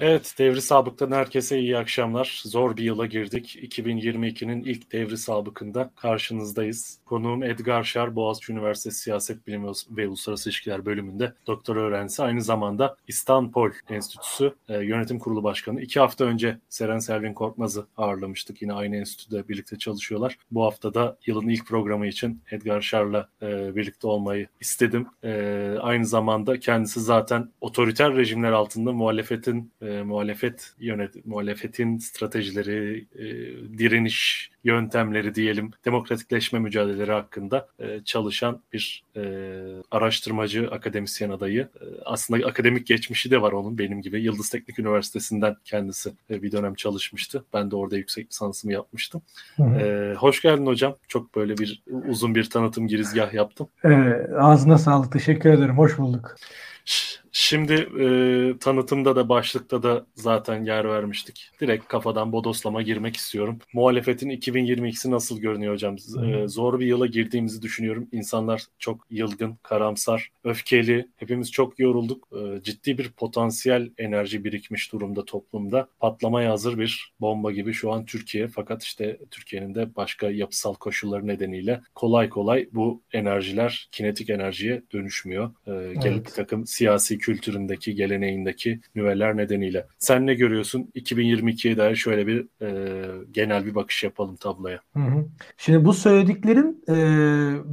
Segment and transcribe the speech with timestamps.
[0.00, 2.42] Evet, Devri Sabık'tan herkese iyi akşamlar.
[2.44, 3.56] Zor bir yıla girdik.
[3.56, 6.98] 2022'nin ilk Devri Sabık'ında karşınızdayız.
[7.04, 12.22] Konuğum Edgar Şar, Boğaziçi Üniversitesi Siyaset Bilimi ve Uluslararası İlişkiler bölümünde doktor öğrencisi.
[12.22, 15.80] Aynı zamanda İstanbul Enstitüsü e, Yönetim Kurulu Başkanı.
[15.80, 18.62] İki hafta önce Seren Selvin Korkmaz'ı ağırlamıştık.
[18.62, 20.38] Yine aynı enstitüde birlikte çalışıyorlar.
[20.50, 25.06] Bu hafta da yılın ilk programı için Edgar Şar'la e, birlikte olmayı istedim.
[25.24, 33.06] E, aynı zamanda kendisi zaten otoriter rejimler altında muhalefetin e, e, muhalefet yönet muhalefetin stratejileri,
[33.14, 33.24] e,
[33.78, 39.22] direniş yöntemleri diyelim, demokratikleşme mücadeleleri hakkında e, çalışan bir e,
[39.90, 41.60] araştırmacı, akademisyen adayı.
[41.60, 44.22] E, aslında akademik geçmişi de var onun benim gibi.
[44.22, 47.44] Yıldız Teknik Üniversitesi'nden kendisi e, bir dönem çalışmıştı.
[47.54, 49.22] Ben de orada yüksek lisansımı yapmıştım.
[49.56, 49.80] Hı hı.
[49.80, 50.94] E, hoş geldin hocam.
[51.08, 53.68] Çok böyle bir uzun bir tanıtım girizgah yaptım.
[53.84, 53.90] E,
[54.38, 55.12] ağzına sağlık.
[55.12, 55.78] Teşekkür ederim.
[55.78, 56.36] Hoş bulduk.
[57.32, 61.50] Şimdi e, tanıtımda da başlıkta da zaten yer vermiştik.
[61.60, 63.58] Direkt kafadan bodoslama girmek istiyorum.
[63.72, 65.96] Muhalefetin 2022'si nasıl görünüyor hocam?
[66.24, 68.08] E, zor bir yıla girdiğimizi düşünüyorum.
[68.12, 71.08] İnsanlar çok yılgın, karamsar, öfkeli.
[71.16, 72.28] Hepimiz çok yorulduk.
[72.32, 75.88] E, ciddi bir potansiyel enerji birikmiş durumda toplumda.
[76.00, 78.48] Patlamaya hazır bir bomba gibi şu an Türkiye.
[78.48, 85.50] Fakat işte Türkiye'nin de başka yapısal koşulları nedeniyle kolay kolay bu enerjiler kinetik enerjiye dönüşmüyor.
[85.66, 86.26] E, gelip evet.
[86.26, 89.86] bir takım siyasi kültüründeki, geleneğindeki nüveler nedeniyle.
[89.98, 90.90] Sen ne görüyorsun?
[90.94, 92.70] 2022'ye dair şöyle bir e,
[93.30, 94.80] genel bir bakış yapalım tabloya.
[94.96, 95.24] Hı hı.
[95.56, 96.94] Şimdi bu söylediklerin e,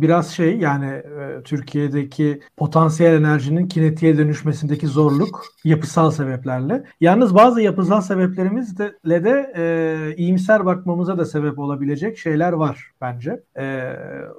[0.01, 6.83] biraz şey yani e, Türkiye'deki potansiyel enerjinin kinetiğe dönüşmesindeki zorluk yapısal sebeplerle.
[7.01, 13.43] Yalnız bazı yapısal sebeplerimizle de e, iyimser bakmamıza da sebep olabilecek şeyler var bence.
[13.59, 13.93] E,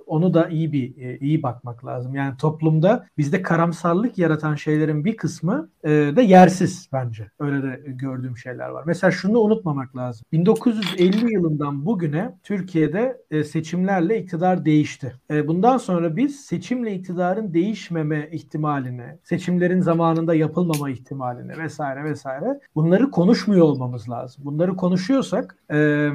[0.07, 2.15] onu da iyi bir e, iyi bakmak lazım.
[2.15, 7.31] Yani toplumda bizde karamsarlık yaratan şeylerin bir kısmı e, de yersiz bence.
[7.39, 8.85] Öyle de gördüğüm şeyler var.
[8.87, 10.27] Mesela şunu unutmamak lazım.
[10.33, 15.13] 1950 yılından bugüne Türkiye'de e, seçimlerle iktidar değişti.
[15.31, 23.11] E, bundan sonra biz seçimle iktidarın değişmeme ihtimaline, seçimlerin zamanında yapılmama ihtimaline vesaire vesaire bunları
[23.11, 24.45] konuşmuyor olmamız lazım.
[24.45, 26.09] Bunları konuşuyorsak e,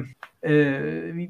[0.46, 0.54] e,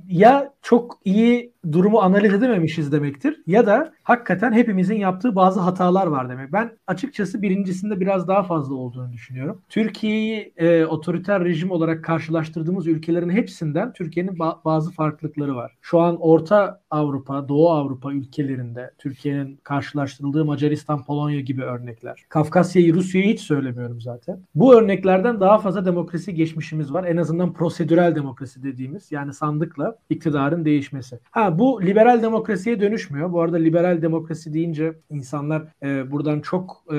[0.09, 6.29] ya çok iyi durumu analiz edememişiz demektir ya da hakikaten hepimizin yaptığı bazı hatalar var
[6.29, 6.53] demek.
[6.53, 9.61] Ben açıkçası birincisinde biraz daha fazla olduğunu düşünüyorum.
[9.69, 15.73] Türkiye'yi e, otoriter rejim olarak karşılaştırdığımız ülkelerin hepsinden Türkiye'nin ba- bazı farklılıkları var.
[15.81, 22.25] Şu an Orta Avrupa, Doğu Avrupa ülkelerinde Türkiye'nin karşılaştırıldığı Macaristan, Polonya gibi örnekler.
[22.29, 24.39] Kafkasya'yı, Rusya'yı hiç söylemiyorum zaten.
[24.55, 27.05] Bu örneklerden daha fazla demokrasi geçmişimiz var.
[27.05, 31.19] En azından prosedürel demokrasi dediğimiz yani sandıkla iktidarın değişmesi.
[31.31, 33.33] Ha bu liberal demokrasiye dönüşmüyor.
[33.33, 36.95] Bu arada liberal demokrasi deyince insanlar e, buradan çok e,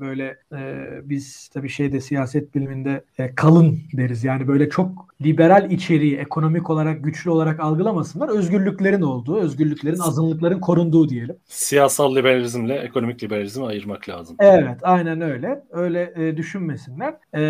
[0.00, 4.24] böyle e, biz tabii şeyde siyaset biliminde e, kalın deriz.
[4.24, 8.28] Yani böyle çok liberal içeriği ekonomik olarak güçlü olarak algılamasınlar.
[8.28, 11.36] Özgürlüklerin olduğu, özgürlüklerin, azınlıkların korunduğu diyelim.
[11.46, 14.36] Siyasal liberalizmle ekonomik liberalizmi ayırmak lazım.
[14.40, 15.64] Evet, aynen öyle.
[15.70, 17.14] Öyle e, düşünmesinler.
[17.34, 17.40] E,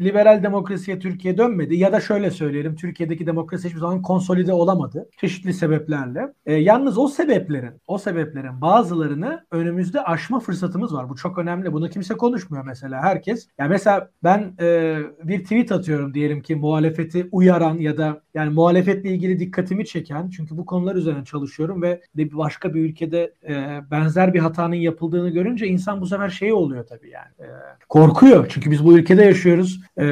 [0.00, 2.76] liberal demokrasiye Türkiye dönmedi ya da şöyle söyleyelim.
[2.76, 6.32] Türkiye'deki demokrasi hiçbir zaman konsolide olamadı çeşitli sebeplerle.
[6.46, 11.08] E, yalnız o sebeplerin, o sebeplerin bazılarını önümüzde aşma fırsatımız var.
[11.08, 11.72] Bu çok önemli.
[11.72, 13.02] Bunu kimse konuşmuyor mesela.
[13.02, 13.48] Herkes.
[13.58, 19.10] Yani mesela ben e, bir tweet atıyorum diyelim ki muhalefeti uyaran ya da yani muhalefetle
[19.10, 24.34] ilgili dikkatimi çeken çünkü bu konular üzerine çalışıyorum ve de başka bir ülkede e, benzer
[24.34, 27.28] bir hatanın yapıldığını görünce insan bu sefer şey oluyor tabii yani.
[27.40, 27.46] E,
[27.88, 28.46] korkuyor.
[28.48, 30.04] Çünkü biz bu ülkede yaşıyoruz e,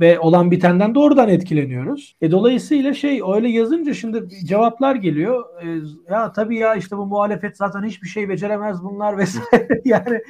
[0.00, 2.16] ve olan bitenden doğrudan etkileniyoruz.
[2.20, 5.44] E, dolayısıyla şey öyle yazın görünce şimdi cevaplar geliyor.
[5.62, 5.66] E,
[6.12, 9.68] ya tabii ya işte bu muhalefet zaten hiçbir şey beceremez bunlar vesaire.
[9.84, 10.20] yani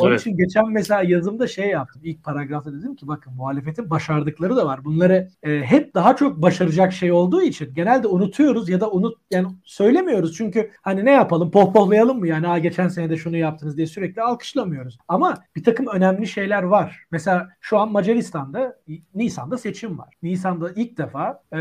[0.00, 0.20] onun evet.
[0.20, 2.02] için geçen mesela yazımda şey yaptım.
[2.04, 4.84] İlk paragrafta dedim ki bakın muhalefetin başardıkları da var.
[4.84, 9.46] Bunları e, hep daha çok başaracak şey olduğu için genelde unutuyoruz ya da unut yani
[9.64, 10.36] söylemiyoruz.
[10.36, 14.22] Çünkü hani ne yapalım pohpohlayalım mı yani ha geçen sene de şunu yaptınız diye sürekli
[14.22, 14.98] alkışlamıyoruz.
[15.08, 17.04] Ama bir takım önemli şeyler var.
[17.10, 18.76] Mesela şu an Macaristan'da
[19.14, 20.14] Nisan'da seçim var.
[20.28, 21.56] Nisan'da ilk defa e,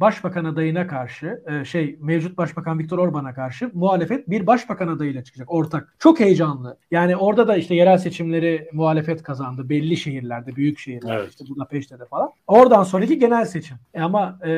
[0.00, 5.52] başbakan adayına karşı e, şey mevcut başbakan Viktor Orban'a karşı muhalefet bir başbakan adayıyla çıkacak
[5.52, 5.94] ortak.
[5.98, 6.76] Çok heyecanlı.
[6.90, 9.68] Yani orada da işte yerel seçimleri muhalefet kazandı.
[9.68, 11.30] Belli şehirlerde, büyük şehirlerde evet.
[11.30, 12.30] işte Budapeşte de falan.
[12.46, 13.76] Oradan sonraki genel seçim.
[13.94, 14.50] E ama e,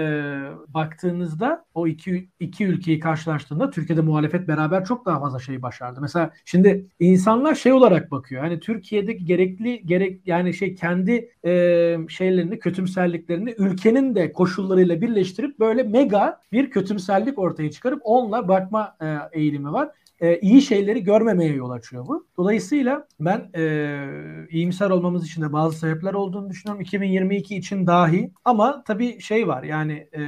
[0.68, 6.00] baktığınızda o iki, iki ülkeyi karşılaştığında Türkiye'de muhalefet beraber çok daha fazla şey başardı.
[6.00, 8.42] Mesela şimdi insanlar şey olarak bakıyor.
[8.42, 11.50] Hani Türkiye'deki gerekli gerek yani şey kendi e,
[12.08, 19.16] şeylerini, kötümserliklerini ülkenin de koşullarıyla birleştirip böyle mega bir kötümserlik ortaya çıkarıp onunla bakma e,
[19.32, 22.26] eğilimi var e, iyi şeyleri görmemeye yol açıyor bu.
[22.36, 23.98] Dolayısıyla ben e,
[24.50, 26.82] iyimser olmamız için de bazı sebepler olduğunu düşünüyorum.
[26.82, 30.20] 2022 için dahi ama tabii şey var yani e,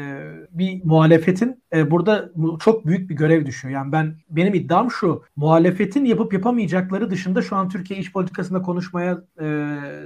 [0.51, 2.31] bir muhalefetin e, burada
[2.61, 3.75] çok büyük bir görev düşüyor.
[3.75, 9.23] Yani ben benim iddiam şu muhalefetin yapıp yapamayacakları dışında şu an Türkiye iş politikasında konuşmaya
[9.41, 9.45] e,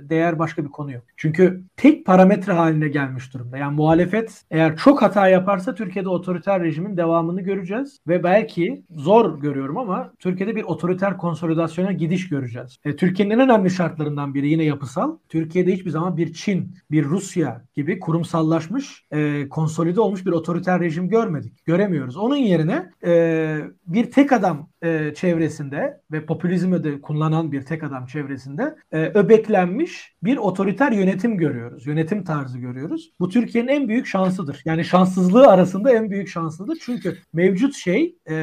[0.03, 1.05] değer başka bir konu yok.
[1.17, 3.59] Çünkü tek parametre haline gelmiş durumda.
[3.59, 9.70] Yani muhalefet eğer çok hata yaparsa Türkiye'de otoriter rejimin devamını göreceğiz ve belki zor görüyorum
[9.79, 12.79] ama Türkiye'de bir otoriter konsolidasyona gidiş göreceğiz.
[12.85, 15.17] E, Türkiye'nin en önemli şartlarından biri yine yapısal.
[15.29, 21.09] Türkiye'de hiçbir zaman bir Çin, bir Rusya gibi kurumsallaşmış, e, konsolide olmuş bir otoriter rejim
[21.09, 21.67] görmedik.
[21.67, 22.17] Göremiyoruz.
[22.17, 28.07] Onun yerine e, bir tek adam e, çevresinde ve popülizmi de kullanan bir tek adam
[28.07, 31.87] çevresinde e, öbeklenmiş bir otoriter yönetim görüyoruz.
[31.87, 33.11] Yönetim tarzı görüyoruz.
[33.21, 34.63] Bu Türkiye'nin en büyük şansıdır.
[34.65, 36.79] Yani şanssızlığı arasında en büyük şanslıdır.
[36.81, 38.35] Çünkü mevcut şey e,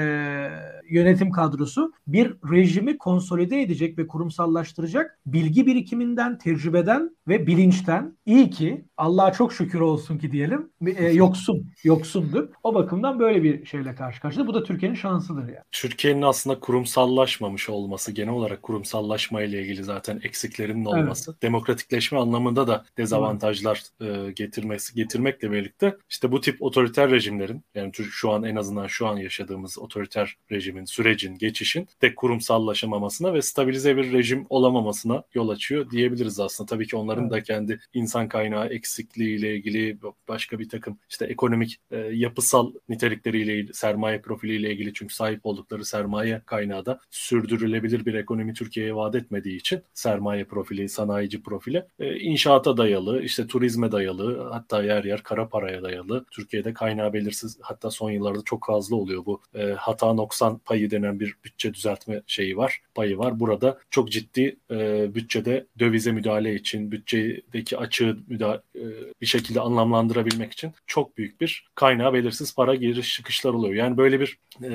[0.90, 8.86] yönetim kadrosu bir rejimi konsolide edecek ve kurumsallaştıracak bilgi birikiminden, tecrübeden ve bilinçten iyi ki
[8.98, 12.50] Allah'a çok şükür olsun ki diyelim e, yoksun, yoksundur.
[12.64, 14.48] O bakımdan böyle bir şeyle karşı karşıya.
[14.48, 15.64] Bu da Türkiye'nin şansıdır yani.
[15.72, 21.42] Türkiye'nin aslında kurumsallaşmamış olması, genel olarak kurumsallaşma ile ilgili zaten eksiklerinin olması, evet.
[21.42, 28.32] demokratikleşme anlamında da dezavantajlar e, getirmesi getirmekle birlikte işte bu tip otoriter rejimlerin yani şu
[28.32, 30.38] an en azından şu an yaşadığımız otoriter
[30.78, 36.68] rejimin, sürecin, geçişin de kurumsallaşamamasına ve stabilize bir rejim olamamasına yol açıyor diyebiliriz aslında.
[36.68, 37.32] Tabii ki onların evet.
[37.32, 39.98] da kendi insan kaynağı eksikliği ile ilgili
[40.28, 46.42] başka bir takım işte ekonomik e, yapısal nitelikleriyle sermaye profiliyle ilgili çünkü sahip oldukları sermaye
[46.46, 52.78] kaynağı da sürdürülebilir bir ekonomi Türkiye'ye vaat etmediği için sermaye profili, sanayici profili e, inşaata
[52.78, 56.26] dayalı, işte turizme dayalı, hatta yer yer kara paraya dayalı.
[56.32, 61.20] Türkiye'de kaynağı belirsiz hatta son yıllarda çok fazla oluyor bu e, hata noksan payı denen
[61.20, 63.40] bir bütçe düzeltme şeyi var, payı var.
[63.40, 68.84] Burada çok ciddi e, bütçede dövize müdahale için, bütçedeki açığı müdahale, e,
[69.22, 73.74] bir şekilde anlamlandırabilmek için çok büyük bir kaynağı belirsiz para giriş çıkışlar oluyor.
[73.74, 74.74] Yani böyle bir e,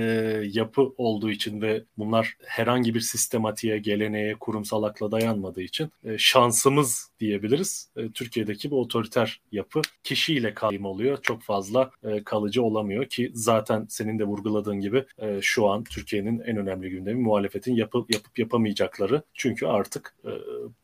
[0.52, 7.11] yapı olduğu için ve bunlar herhangi bir sistematiğe, geleneğe, kurumsal akla dayanmadığı için e, şansımız
[7.22, 7.90] diyebiliriz.
[7.96, 11.18] E, Türkiye'deki bu otoriter yapı kişiyle kaim oluyor.
[11.22, 16.40] Çok fazla e, kalıcı olamıyor ki zaten senin de vurguladığın gibi e, şu an Türkiye'nin
[16.40, 19.22] en önemli gündemi muhalefetin yapıp yapıp yapamayacakları.
[19.34, 20.30] Çünkü artık e,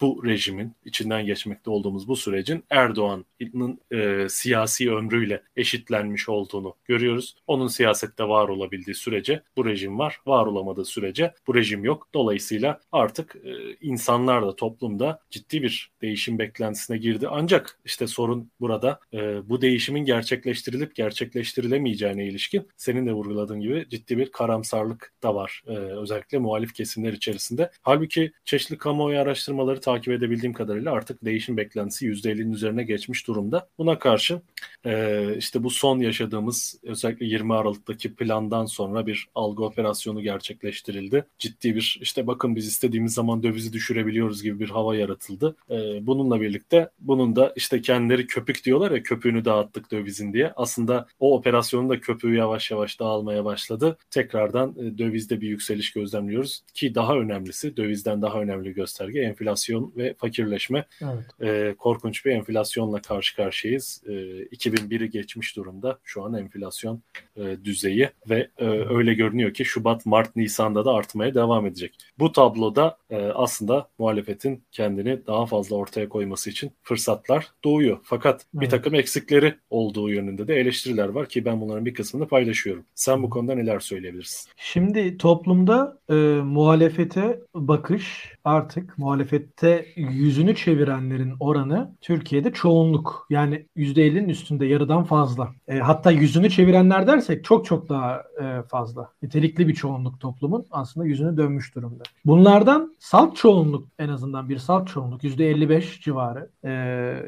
[0.00, 7.36] bu rejimin içinden geçmekte olduğumuz bu sürecin Erdoğan'ın e, siyasi ömrüyle eşitlenmiş olduğunu görüyoruz.
[7.46, 10.20] Onun siyasette var olabildiği sürece bu rejim var.
[10.26, 12.08] Var olamadığı sürece bu rejim yok.
[12.14, 17.28] Dolayısıyla artık e, insanlar da toplumda ciddi bir değişim beklentisine girdi.
[17.30, 24.18] Ancak işte sorun burada e, bu değişimin gerçekleştirilip gerçekleştirilemeyeceğine ilişkin senin de vurguladığın gibi ciddi
[24.18, 25.62] bir karamsarlık da var.
[25.66, 27.70] E, özellikle muhalif kesimler içerisinde.
[27.82, 33.68] Halbuki çeşitli kamuoyu araştırmaları takip edebildiğim kadarıyla artık değişim beklentisi %50'nin üzerine geçmiş durumda.
[33.78, 34.40] Buna karşı
[34.86, 41.24] e, işte bu son yaşadığımız özellikle 20 Aralık'taki plandan sonra bir algı operasyonu gerçekleştirildi.
[41.38, 45.56] Ciddi bir işte bakın biz istediğimiz zaman dövizi düşürebiliyoruz gibi bir hava yaratıldı.
[45.70, 50.52] E, bununla birlikte bunun da işte kendileri köpük diyorlar ya köpüğünü dağıttık dövizin diye.
[50.56, 53.98] Aslında o operasyonun da köpüğü yavaş yavaş dağılmaya başladı.
[54.10, 60.14] Tekrardan e, dövizde bir yükseliş gözlemliyoruz ki daha önemlisi dövizden daha önemli gösterge enflasyon ve
[60.14, 60.84] fakirleşme.
[61.02, 61.48] Evet.
[61.48, 64.02] E, korkunç bir enflasyonla karşı karşıyayız.
[64.06, 67.02] E, 2001'i geçmiş durumda şu an enflasyon
[67.36, 71.98] e, düzeyi ve e, öyle görünüyor ki Şubat, Mart, Nisan'da da artmaya devam edecek.
[72.18, 77.98] Bu tabloda e, aslında muhalefetin kendini daha fazla ortaya koyması için fırsatlar doğuyor.
[78.02, 78.64] Fakat evet.
[78.64, 82.84] bir takım eksikleri olduğu yönünde de eleştiriler var ki ben bunların bir kısmını paylaşıyorum.
[82.94, 84.50] Sen bu konuda neler söyleyebilirsin?
[84.56, 93.26] Şimdi toplumda e, muhalefete bakış artık muhalefette yüzünü çevirenlerin oranı Türkiye'de çoğunluk.
[93.30, 95.48] Yani %50'nin üstünde yarıdan fazla.
[95.68, 99.10] E, hatta yüzünü çevirenler dersek çok çok daha e, fazla.
[99.22, 102.02] Nitelikli bir çoğunluk toplumun aslında yüzünü dönmüş durumda.
[102.24, 106.50] Bunlardan salt çoğunluk en azından bir salt çoğunluk %55 civarı.
[106.64, 106.70] E,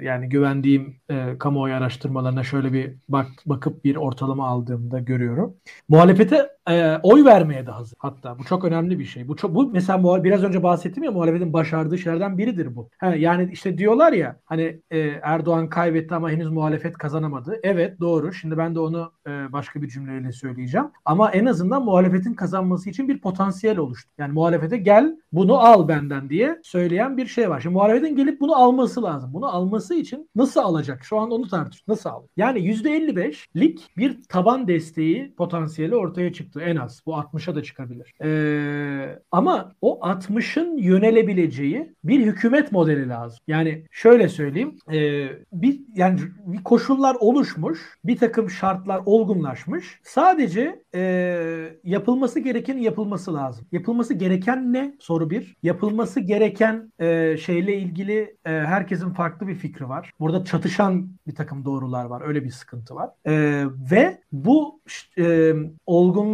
[0.02, 5.54] yani güvendiğim e, kamuoyu araştırmalarına şöyle bir bak bakıp bir ortalama aldığımda görüyorum.
[5.88, 7.94] Muhalefete e, oy vermeye de hazır.
[7.98, 9.28] Hatta bu çok önemli bir şey.
[9.28, 12.88] Bu çok bu mesela biraz önce bahsettim ya muhalefetin başardığı şeylerden biridir bu.
[12.98, 17.60] Ha, yani işte diyorlar ya hani e, Erdoğan kaybetti ama henüz muhalefet kazanamadı.
[17.62, 18.32] Evet doğru.
[18.32, 20.86] Şimdi ben de onu e, başka bir cümleyle söyleyeceğim.
[21.04, 24.10] Ama en azından muhalefetin kazanması için bir potansiyel oluştu.
[24.18, 27.60] Yani muhalefete gel bunu al benden diye söyleyen bir şey var.
[27.60, 29.30] Şimdi muhalefetin gelip bunu alması lazım.
[29.34, 31.04] Bunu alması için nasıl alacak?
[31.04, 31.88] Şu an onu tartış.
[31.88, 32.22] Nasıl al?
[32.36, 37.02] Yani %55'lik bir taban desteği potansiyeli ortaya çıktı en az.
[37.06, 38.12] Bu 60'a da çıkabilir.
[38.22, 43.38] Ee, ama o 60'ın yönelebileceği bir hükümet modeli lazım.
[43.46, 44.76] Yani şöyle söyleyeyim.
[44.92, 50.00] E, bir yani bir koşullar oluşmuş, bir takım şartlar olgunlaşmış.
[50.02, 51.00] Sadece e,
[51.84, 53.66] yapılması gereken yapılması lazım.
[53.72, 54.94] Yapılması gereken ne?
[55.00, 55.56] Soru bir.
[55.62, 60.12] Yapılması gereken e, şeyle ilgili e, herkesin farklı bir fikri var.
[60.20, 62.22] Burada çatışan bir takım doğrular var.
[62.26, 63.10] Öyle bir sıkıntı var.
[63.26, 64.80] E, ve bu
[65.18, 65.52] e,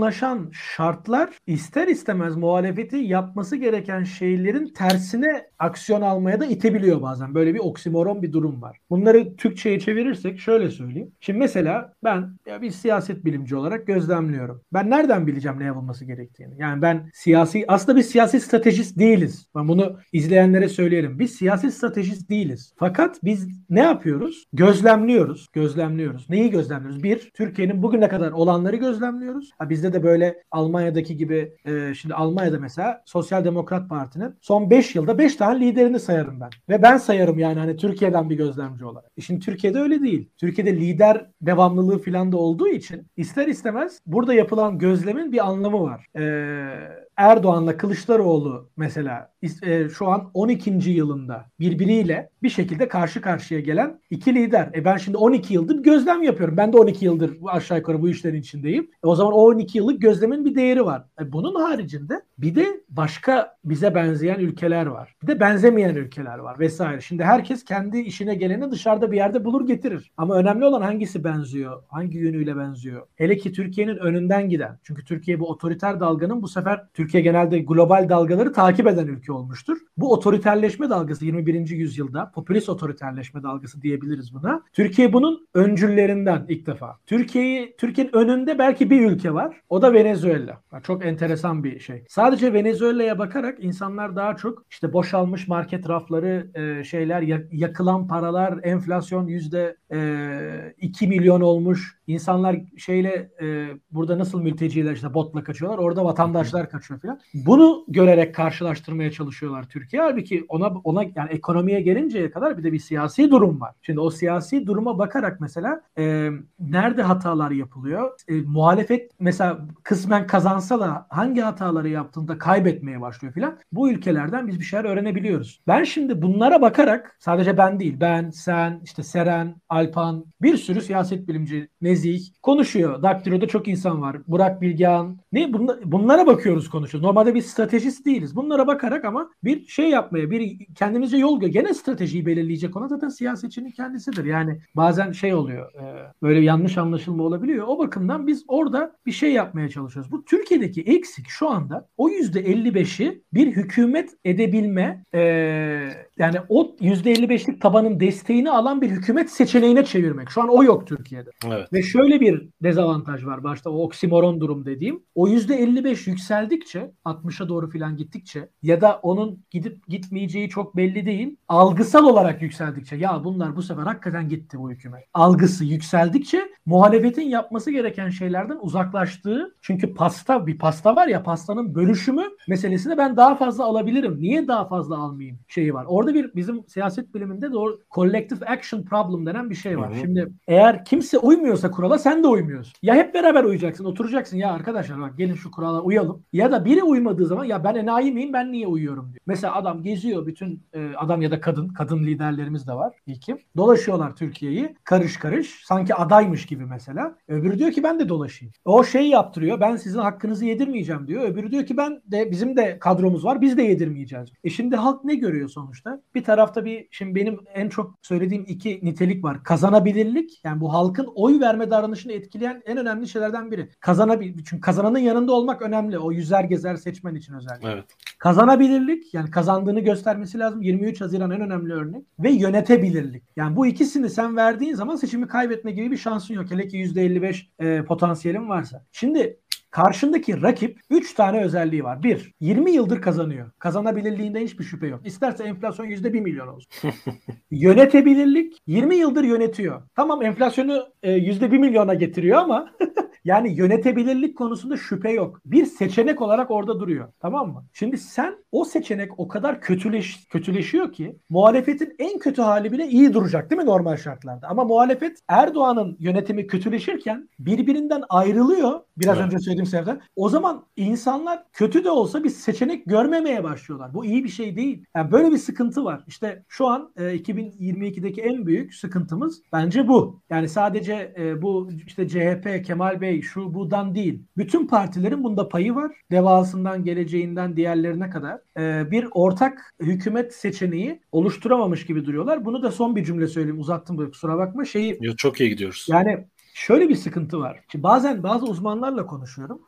[0.06, 7.34] olgunlaşan şartlar ister istemez muhalefeti yapması gereken şeylerin tersine aksiyon almaya da itebiliyor bazen.
[7.34, 8.78] Böyle bir oksimoron bir durum var.
[8.90, 11.12] Bunları Türkçe'ye çevirirsek şöyle söyleyeyim.
[11.20, 14.62] Şimdi mesela ben ya bir siyaset bilimci olarak gözlemliyorum.
[14.72, 16.54] Ben nereden bileceğim ne yapılması gerektiğini?
[16.58, 19.48] Yani ben siyasi aslında bir siyasi stratejist değiliz.
[19.54, 21.18] Ben bunu izleyenlere söyleyelim.
[21.18, 22.74] Biz siyasi stratejist değiliz.
[22.76, 24.44] Fakat biz ne yapıyoruz?
[24.52, 25.46] Gözlemliyoruz.
[25.52, 26.30] Gözlemliyoruz.
[26.30, 27.02] Neyi gözlemliyoruz?
[27.02, 29.50] Bir, Türkiye'nin bugüne kadar olanları gözlemliyoruz.
[29.58, 34.94] Ha, bizde de böyle Almanya'daki gibi e, şimdi Almanya'da mesela Sosyal Demokrat Parti'nin son 5
[34.94, 36.50] yılda 5 tane liderini sayarım ben.
[36.68, 39.10] Ve ben sayarım yani hani Türkiye'den bir gözlemci olarak.
[39.16, 40.30] E şimdi Türkiye'de öyle değil.
[40.36, 46.06] Türkiye'de lider devamlılığı falan da olduğu için ister istemez burada yapılan gözlemin bir anlamı var.
[46.16, 49.32] Eee Erdoğan'la Kılıçdaroğlu mesela
[49.62, 50.90] e, şu an 12.
[50.90, 54.70] yılında birbiriyle bir şekilde karşı karşıya gelen iki lider.
[54.74, 56.56] E ben şimdi 12 yıldır gözlem yapıyorum.
[56.56, 58.90] Ben de 12 yıldır aşağı yukarı bu işlerin içindeyim.
[59.04, 61.04] E o zaman o 12 yıllık gözlemin bir değeri var.
[61.20, 65.14] E bunun haricinde bir de başka bize benzeyen ülkeler var.
[65.22, 67.00] Bir de benzemeyen ülkeler var vesaire.
[67.00, 70.12] Şimdi herkes kendi işine geleni dışarıda bir yerde bulur getirir.
[70.16, 71.82] Ama önemli olan hangisi benziyor?
[71.88, 73.06] Hangi yönüyle benziyor?
[73.14, 74.78] Hele ki Türkiye'nin önünden giden.
[74.82, 79.78] Çünkü Türkiye bu otoriter dalganın bu sefer Türkiye genelde global dalgaları takip eden ülke olmuştur.
[79.96, 81.70] Bu otoriterleşme dalgası 21.
[81.70, 84.62] yüzyılda popülist otoriterleşme dalgası diyebiliriz buna.
[84.72, 86.98] Türkiye bunun öncüllerinden ilk defa.
[87.06, 89.60] Türkiye'yi Türkiye'nin önünde belki bir ülke var.
[89.68, 90.62] O da Venezuela.
[90.82, 92.04] Çok enteresan bir şey.
[92.08, 97.22] Sadece Venezuela'ya bakarak insanlar daha çok işte boşalmış market rafları, e, şeyler,
[97.52, 101.98] yakılan paralar, enflasyon yüzde 2 e, milyon olmuş.
[102.06, 105.78] İnsanlar şeyle e, burada nasıl mülteciler işte botla kaçıyorlar.
[105.78, 107.20] Orada vatandaşlar kaçıyor falan.
[107.34, 110.02] Bunu görerek karşılaştırmaya çalışıyorlar Türkiye.
[110.02, 113.74] Halbuki ona ona yani ekonomiye gelinceye kadar bir de bir siyasi durum var.
[113.82, 118.10] Şimdi o siyasi duruma bakarak mesela e, nerede hatalar yapılıyor?
[118.28, 123.58] E, muhalefet mesela kısmen kazansa da hangi hataları yaptığında kaybetmeye başlıyor filan.
[123.72, 125.60] Bu ülkelerden biz bir şeyler öğrenebiliyoruz.
[125.66, 131.28] Ben şimdi bunlara bakarak sadece ben değil ben, sen, işte Seren, Alpan bir sürü siyaset
[131.28, 133.02] bilimci Nezih konuşuyor.
[133.02, 134.16] Daktilo'da çok insan var.
[134.26, 135.18] Burak Bilgehan.
[135.32, 135.52] Ne
[135.84, 137.06] bunlara bakıyoruz konuşuyoruz.
[137.06, 138.36] Normalde bir stratejist değiliz.
[138.36, 143.08] Bunlara bakarak ama bir şey yapmaya, bir kendimize yol gö gene stratejiyi belirleyecek olan zaten
[143.08, 144.24] siyasetçinin kendisidir.
[144.24, 145.74] Yani bazen şey oluyor.
[145.74, 147.66] E, böyle yanlış anlaşılma olabiliyor.
[147.68, 150.12] O bakımdan biz orada bir şey yapmaya çalışıyoruz.
[150.12, 158.00] Bu Türkiye'deki eksik şu anda o %55'i bir hükümet edebilme e, yani o %55'lik tabanın
[158.00, 160.30] desteğini alan bir hükümet seçeneğine çevirmek.
[160.30, 161.30] Şu an o yok Türkiye'de.
[161.46, 161.72] Evet.
[161.72, 165.02] Ve şöyle bir dezavantaj var başta o oksimoron durum dediğim.
[165.14, 171.36] O %55 yükseldikçe 60'a doğru falan gittikçe ya da onun gidip gitmeyeceği çok belli değil.
[171.48, 175.04] Algısal olarak yükseldikçe ya bunlar bu sefer hakikaten gitti bu hükümet.
[175.14, 182.24] Algısı yükseldikçe muhalefetin yapması gereken şeylerden uzaklaştığı çünkü pasta bir pasta var ya pastanın bölüşümü
[182.48, 184.16] meselesinde ben daha fazla alabilirim.
[184.20, 185.84] Niye daha fazla almayayım şeyi var.
[185.88, 189.90] Orada bir bizim siyaset biliminde de o collective action problem denen bir şey var.
[189.90, 190.00] Hı hı.
[190.00, 192.72] Şimdi eğer kimse uymuyorsa kurala sen de uymuyorsun.
[192.82, 196.22] Ya hep beraber uyacaksın, oturacaksın ya arkadaşlar bak gelin şu kurala uyalım.
[196.32, 199.20] Ya da biri uymadığı zaman ya ben enayi miyim ben niye uyuyorum diyor.
[199.26, 203.38] Mesela adam geziyor bütün e, adam ya da kadın, kadın liderlerimiz de var ilkim.
[203.56, 207.16] Dolaşıyorlar Türkiye'yi karış karış sanki adaymış gibi mesela.
[207.28, 208.52] Öbürü diyor ki ben de dolaşayım.
[208.64, 211.22] O şey yaptırıyor ben sizin hakkınızı yedirmeyeceğim diyor.
[211.22, 214.28] Öbürü diyor ki ben de bizim de kadromuz var biz de yedirmeyeceğiz.
[214.44, 215.95] E şimdi halk ne görüyor sonuçta?
[216.14, 219.44] Bir tarafta bir şimdi benim en çok söylediğim iki nitelik var.
[219.44, 223.68] Kazanabilirlik yani bu halkın oy verme davranışını etkileyen en önemli şeylerden biri.
[223.80, 225.98] Kazanabil çünkü kazananın yanında olmak önemli.
[225.98, 227.70] O yüzer gezer seçmen için özellikle.
[227.70, 227.84] Evet.
[228.18, 230.62] Kazanabilirlik yani kazandığını göstermesi lazım.
[230.62, 233.24] 23 Haziran en önemli örnek ve yönetebilirlik.
[233.36, 236.50] Yani bu ikisini sen verdiğin zaman seçimi kaybetme gibi bir şansın yok.
[236.50, 238.84] Hele ki %55 e, potansiyelin varsa.
[238.92, 239.38] Şimdi
[239.76, 242.02] karşındaki rakip 3 tane özelliği var.
[242.02, 242.34] 1.
[242.40, 243.50] 20 yıldır kazanıyor.
[243.58, 245.00] Kazanabilirliğinde hiçbir şüphe yok.
[245.04, 246.70] İsterse enflasyon %1 milyon olsun.
[247.50, 249.82] Yönetebilirlik 20 yıldır yönetiyor.
[249.94, 252.70] Tamam enflasyonu e, %1 milyona getiriyor ama
[253.26, 255.40] Yani yönetebilirlik konusunda şüphe yok.
[255.44, 257.12] Bir seçenek olarak orada duruyor.
[257.20, 257.64] Tamam mı?
[257.72, 263.14] Şimdi sen o seçenek o kadar kötüleş, kötüleşiyor ki muhalefetin en kötü hali bile iyi
[263.14, 264.48] duracak değil mi normal şartlarda?
[264.48, 268.80] Ama muhalefet Erdoğan'ın yönetimi kötüleşirken birbirinden ayrılıyor.
[268.96, 269.26] Biraz evet.
[269.26, 270.00] önce söylediğim sebepten.
[270.16, 273.94] O zaman insanlar kötü de olsa bir seçenek görmemeye başlıyorlar.
[273.94, 274.84] Bu iyi bir şey değil.
[274.96, 276.04] Yani böyle bir sıkıntı var.
[276.06, 280.20] İşte şu an e, 2022'deki en büyük sıkıntımız bence bu.
[280.30, 284.22] Yani sadece e, bu işte CHP, Kemal Bey, şu budan değil.
[284.36, 285.92] Bütün partilerin bunda payı var.
[286.10, 292.44] Devasından, geleceğinden, diğerlerine kadar e, bir ortak hükümet seçeneği oluşturamamış gibi duruyorlar.
[292.44, 293.60] Bunu da son bir cümle söyleyeyim.
[293.60, 294.64] Uzattım böyle kusura bakma.
[294.64, 295.86] Şeyi Yo, çok iyi gidiyoruz.
[295.90, 297.60] Yani şöyle bir sıkıntı var.
[297.68, 299.60] Şimdi bazen bazı uzmanlarla konuşuyorum.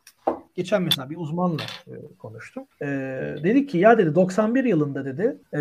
[0.54, 2.64] Geçen mesela bir uzmanla e, konuştum.
[2.82, 2.86] E,
[3.44, 5.60] dedi ki ya dedi 91 yılında dedi e,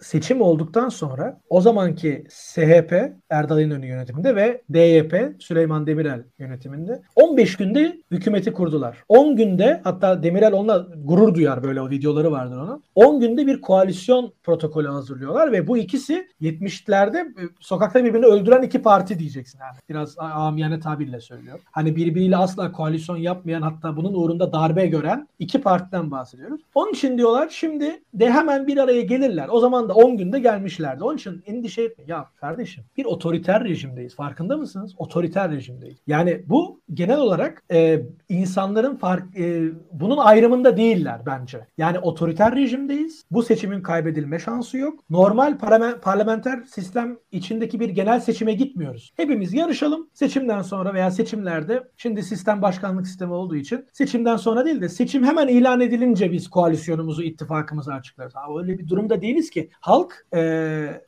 [0.00, 7.56] seçim olduktan sonra o zamanki SHP Erdal İnönü yönetiminde ve DYP Süleyman Demirel yönetiminde 15
[7.56, 9.04] günde hükümeti kurdular.
[9.08, 12.82] 10 günde hatta Demirel onunla gurur duyar böyle o videoları vardır onun.
[12.94, 18.82] 10 günde bir koalisyon protokolü hazırlıyorlar ve bu ikisi 70'lerde e, sokakta birbirini öldüren iki
[18.82, 19.78] parti diyeceksin abi.
[19.88, 21.60] Biraz amiyane tabirle söylüyor.
[21.72, 26.60] Hani birbiriyle asla koalisyon yapmayan hatta bunun uğrunda darbe gören iki partiden bahsediyoruz.
[26.74, 29.48] Onun için diyorlar şimdi de hemen bir araya gelirler.
[29.50, 31.04] O zaman anda 10 günde gelmişlerdi.
[31.04, 32.04] Onun için endişe etme.
[32.08, 34.16] Ya kardeşim bir otoriter rejimdeyiz.
[34.16, 34.94] Farkında mısınız?
[34.98, 35.98] Otoriter rejimdeyiz.
[36.06, 41.66] Yani bu genel olarak e, insanların fark e, bunun ayrımında değiller bence.
[41.78, 43.24] Yani otoriter rejimdeyiz.
[43.30, 45.00] Bu seçimin kaybedilme şansı yok.
[45.10, 45.58] Normal
[46.02, 49.12] parlamenter sistem içindeki bir genel seçime gitmiyoruz.
[49.16, 50.08] Hepimiz yarışalım.
[50.12, 55.24] Seçimden sonra veya seçimlerde şimdi sistem başkanlık sistemi olduğu için seçimden sonra değil de seçim
[55.24, 58.34] hemen ilan edilince biz koalisyonumuzu, ittifakımızı açıklarız.
[58.34, 60.26] Ha, öyle bir durumda değiliz ki halk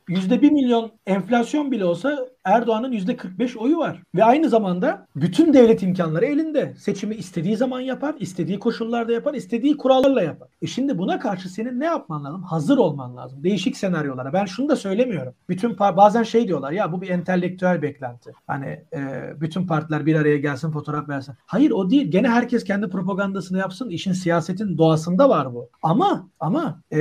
[0.09, 4.03] yüzde bir milyon enflasyon bile olsa Erdoğan'ın yüzde 45 oyu var.
[4.15, 6.75] Ve aynı zamanda bütün devlet imkanları elinde.
[6.79, 10.49] Seçimi istediği zaman yapar, istediği koşullarda yapar, istediği kurallarla yapar.
[10.63, 12.43] E şimdi buna karşı senin ne yapman lazım?
[12.43, 13.45] Hazır olman lazım.
[13.45, 14.33] Değişik senaryolara.
[14.33, 15.35] Ben şunu da söylemiyorum.
[15.49, 18.33] Bütün bazen şey diyorlar ya bu bir entelektüel beklenti.
[18.47, 21.35] Hani e, bütün partiler bir araya gelsin fotoğraf versin.
[21.47, 22.11] Hayır o değil.
[22.11, 23.89] Gene herkes kendi propagandasını yapsın.
[23.89, 25.71] İşin siyasetin doğasında var bu.
[25.83, 27.01] Ama ama e,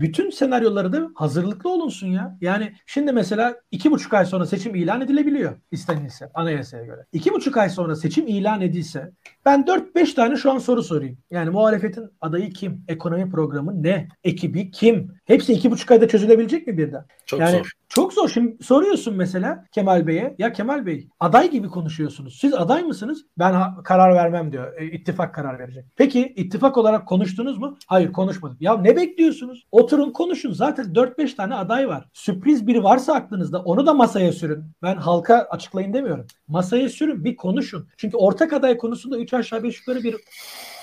[0.00, 2.38] bütün senaryoları da hazırlıklı olunsun ya.
[2.40, 7.06] Yani şimdi mesela iki buçuk ay sonra seçim ilan edilebiliyor istenilse anayasaya göre.
[7.12, 9.10] İki buçuk ay sonra seçim ilan edilse
[9.44, 11.18] ben 4-5 tane şu an soru sorayım.
[11.30, 12.84] Yani muhalefetin adayı kim?
[12.88, 14.08] Ekonomi programı ne?
[14.24, 15.12] Ekibi kim?
[15.24, 17.04] Hepsi iki buçuk ayda çözülebilecek mi birden?
[17.26, 17.72] Çok yani, zor.
[17.88, 18.28] Çok zor.
[18.28, 20.34] Şimdi soruyorsun mesela Kemal Bey'e.
[20.38, 22.38] Ya Kemal Bey aday gibi konuşuyorsunuz.
[22.40, 23.26] Siz aday mısınız?
[23.38, 24.80] Ben ha- karar vermem diyor.
[24.80, 25.84] E, ittifak karar verecek.
[25.96, 27.78] Peki ittifak olarak konuştunuz mu?
[27.86, 28.60] Hayır konuşmadık.
[28.62, 29.66] Ya ne bekliyorsunuz?
[29.72, 30.52] Oturun konuşun.
[30.52, 32.08] Zaten 4-5 tane aday var.
[32.12, 34.64] Sürpriz biri varsa aklınızda onu da masaya sürün.
[34.82, 36.26] Ben halka açıklayın demiyorum.
[36.48, 37.88] Masaya sürün bir konuşun.
[37.96, 40.16] Çünkü ortak aday konusunda 3 aşağı 5 yukarı bir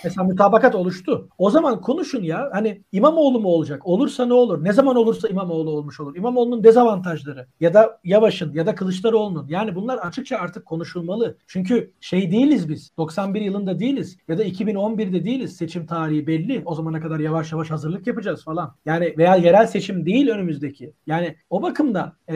[0.05, 1.29] Mesela mütabakat oluştu.
[1.37, 2.49] O zaman konuşun ya.
[2.53, 3.87] Hani İmamoğlu mu olacak?
[3.87, 4.63] Olursa ne olur?
[4.63, 6.15] Ne zaman olursa İmamoğlu olmuş olur.
[6.15, 9.47] İmamoğlu'nun dezavantajları ya da Yavaş'ın ya da Kılıçdaroğlu'nun.
[9.47, 11.37] Yani bunlar açıkça artık konuşulmalı.
[11.47, 12.91] Çünkü şey değiliz biz.
[12.97, 15.57] 91 yılında değiliz ya da 2011'de değiliz.
[15.57, 16.61] Seçim tarihi belli.
[16.65, 18.75] O zamana kadar yavaş yavaş hazırlık yapacağız falan.
[18.85, 20.93] Yani veya yerel seçim değil önümüzdeki.
[21.07, 22.35] Yani o bakımdan e,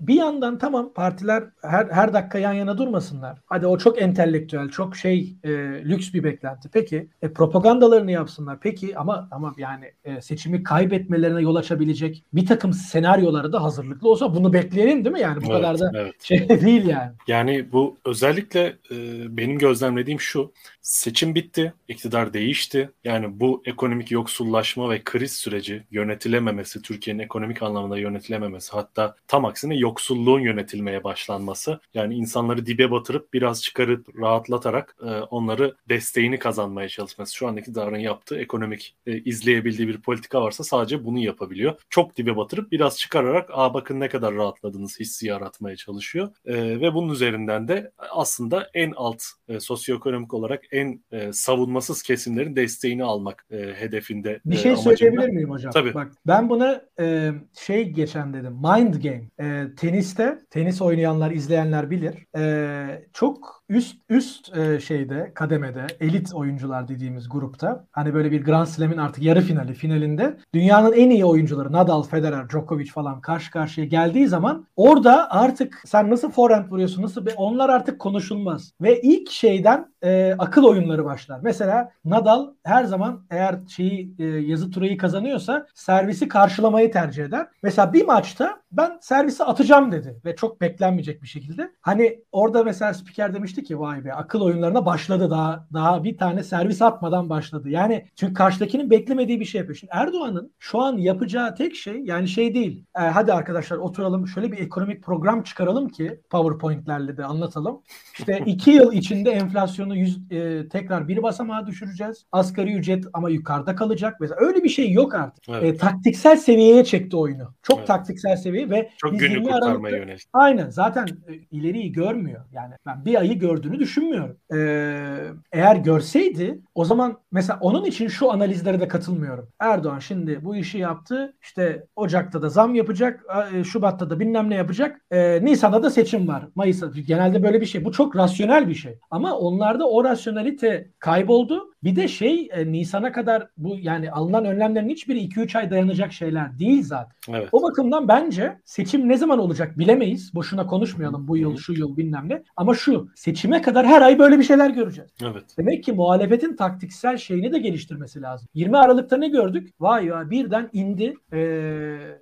[0.00, 3.38] bir yandan tamam partiler her her dakika yan yana durmasınlar.
[3.46, 5.50] Hadi o çok entelektüel, çok şey e,
[5.84, 6.68] lüks bir beklenti.
[6.72, 8.60] Peki Peki e, propagandalarını yapsınlar.
[8.60, 14.34] Peki ama ama yani e, seçimi kaybetmelerine yol açabilecek bir takım senaryoları da hazırlıklı olsa
[14.34, 15.20] bunu bekleyelim değil mi?
[15.20, 16.22] Yani bu evet, kadar da evet.
[16.22, 17.12] şey değil yani.
[17.26, 18.96] Yani bu özellikle e,
[19.36, 20.52] benim gözlemlediğim şu.
[20.86, 22.90] Seçim bitti, iktidar değişti.
[23.04, 29.76] Yani bu ekonomik yoksullaşma ve kriz süreci yönetilememesi, Türkiye'nin ekonomik anlamda yönetilememesi, hatta tam aksine
[29.76, 31.80] yoksulluğun yönetilmeye başlanması.
[31.94, 37.34] Yani insanları dibe batırıp biraz çıkarıp rahatlatarak e, onları desteğini kazanmaya çalışması.
[37.34, 41.80] Şu andaki iktidarın yaptığı ekonomik e, izleyebildiği bir politika varsa sadece bunu yapabiliyor.
[41.90, 46.32] Çok dibe batırıp biraz çıkararak aa bakın ne kadar rahatladınız hissi yaratmaya çalışıyor.
[46.44, 52.56] E, ve bunun üzerinden de aslında en alt e, sosyoekonomik olarak en e, savunmasız kesimlerin
[52.56, 54.40] desteğini almak e, hedefinde.
[54.44, 55.72] Bir şey e, söyleyebilir miyim hocam?
[55.72, 55.94] Tabii.
[55.94, 58.52] Bak ben buna e, şey geçen dedim.
[58.52, 59.24] Mind game.
[59.40, 62.38] E, teniste tenis oynayanlar, izleyenler bilir.
[62.38, 68.66] E, çok üst üst e, şeyde kademede elit oyuncular dediğimiz grupta hani böyle bir Grand
[68.66, 73.86] Slam'in artık yarı finali finalinde dünyanın en iyi oyuncuları Nadal, Federer, Djokovic falan karşı karşıya
[73.86, 79.92] geldiği zaman orada artık sen nasıl forehand vuruyorsun nasıl onlar artık konuşulmaz ve ilk şeyden
[80.02, 81.40] e, akıl oyunları başlar.
[81.42, 87.46] Mesela Nadal her zaman eğer şeyi e, yazı turayı kazanıyorsa servisi karşılamayı tercih eder.
[87.62, 91.72] Mesela bir maçta ben servisi atacağım dedi ve çok beklenmeyecek bir şekilde.
[91.80, 96.42] Hani orada mesela spiker demişti ki vay be akıl oyunlarına başladı daha daha bir tane
[96.42, 97.70] servis atmadan başladı.
[97.70, 99.76] Yani çünkü karşıdakinin beklemediği bir şey yapıyor.
[99.76, 102.84] Şimdi Erdoğan'ın şu an yapacağı tek şey yani şey değil.
[102.96, 107.82] E, hadi arkadaşlar oturalım şöyle bir ekonomik program çıkaralım ki PowerPoint'lerle de anlatalım.
[108.18, 112.26] İşte iki yıl içinde enflasyonu yüz, e, tekrar bir basamağa düşüreceğiz.
[112.32, 114.16] Asgari ücret ama yukarıda kalacak.
[114.20, 115.48] Mesela öyle bir şey yok artık.
[115.48, 115.74] Evet.
[115.74, 117.54] E, taktiksel seviyeye çekti oyunu.
[117.62, 117.86] Çok evet.
[117.86, 120.22] taktiksel seviye ve çok günü kurtarmaya yönelik.
[120.32, 122.44] Aynen zaten e, ileriyi görmüyor.
[122.52, 124.36] Yani ben bir ayı gördüğünü düşünmüyorum.
[124.54, 125.18] Ee,
[125.52, 129.48] eğer görseydi o zaman mesela onun için şu analizlere de katılmıyorum.
[129.58, 131.34] Erdoğan şimdi bu işi yaptı.
[131.42, 133.24] İşte Ocak'ta da zam yapacak.
[133.54, 135.00] E, Şubat'ta da bilmem ne yapacak.
[135.10, 136.48] E, Nisan'da da seçim var.
[136.54, 137.84] Mayıs'ta genelde böyle bir şey.
[137.84, 138.98] Bu çok rasyonel bir şey.
[139.10, 141.75] Ama onlarda o rasyonelite kayboldu.
[141.86, 146.58] Bir de şey e, Nisan'a kadar bu yani alınan önlemlerin hiçbiri 2-3 ay dayanacak şeyler
[146.58, 147.16] değil zaten.
[147.28, 147.48] Evet.
[147.52, 150.34] O bakımdan bence seçim ne zaman olacak bilemeyiz.
[150.34, 152.42] Boşuna konuşmayalım bu yıl şu yıl bilmem ne.
[152.56, 155.10] Ama şu seçime kadar her ay böyle bir şeyler göreceğiz.
[155.22, 155.44] Evet.
[155.58, 158.48] Demek ki muhalefetin taktiksel şeyini de geliştirmesi lazım.
[158.54, 159.74] 20 Aralık'ta ne gördük?
[159.80, 161.14] Vay ya birden indi.
[161.32, 161.38] Ee,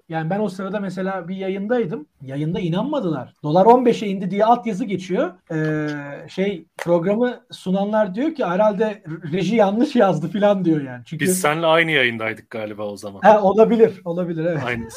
[0.08, 2.06] yani ben o sırada mesela bir yayındaydım.
[2.22, 3.34] Yayında inanmadılar.
[3.42, 5.32] Dolar 15'e indi diye alt yazı geçiyor.
[5.52, 11.02] Ee, şey programı sunanlar diyor ki herhalde reji yanlış yazdı falan diyor yani.
[11.04, 13.20] Çünkü Biz seninle aynı yayındaydık galiba o zaman.
[13.22, 14.00] He, olabilir.
[14.04, 14.62] Olabilir evet.
[14.66, 14.88] Aynı.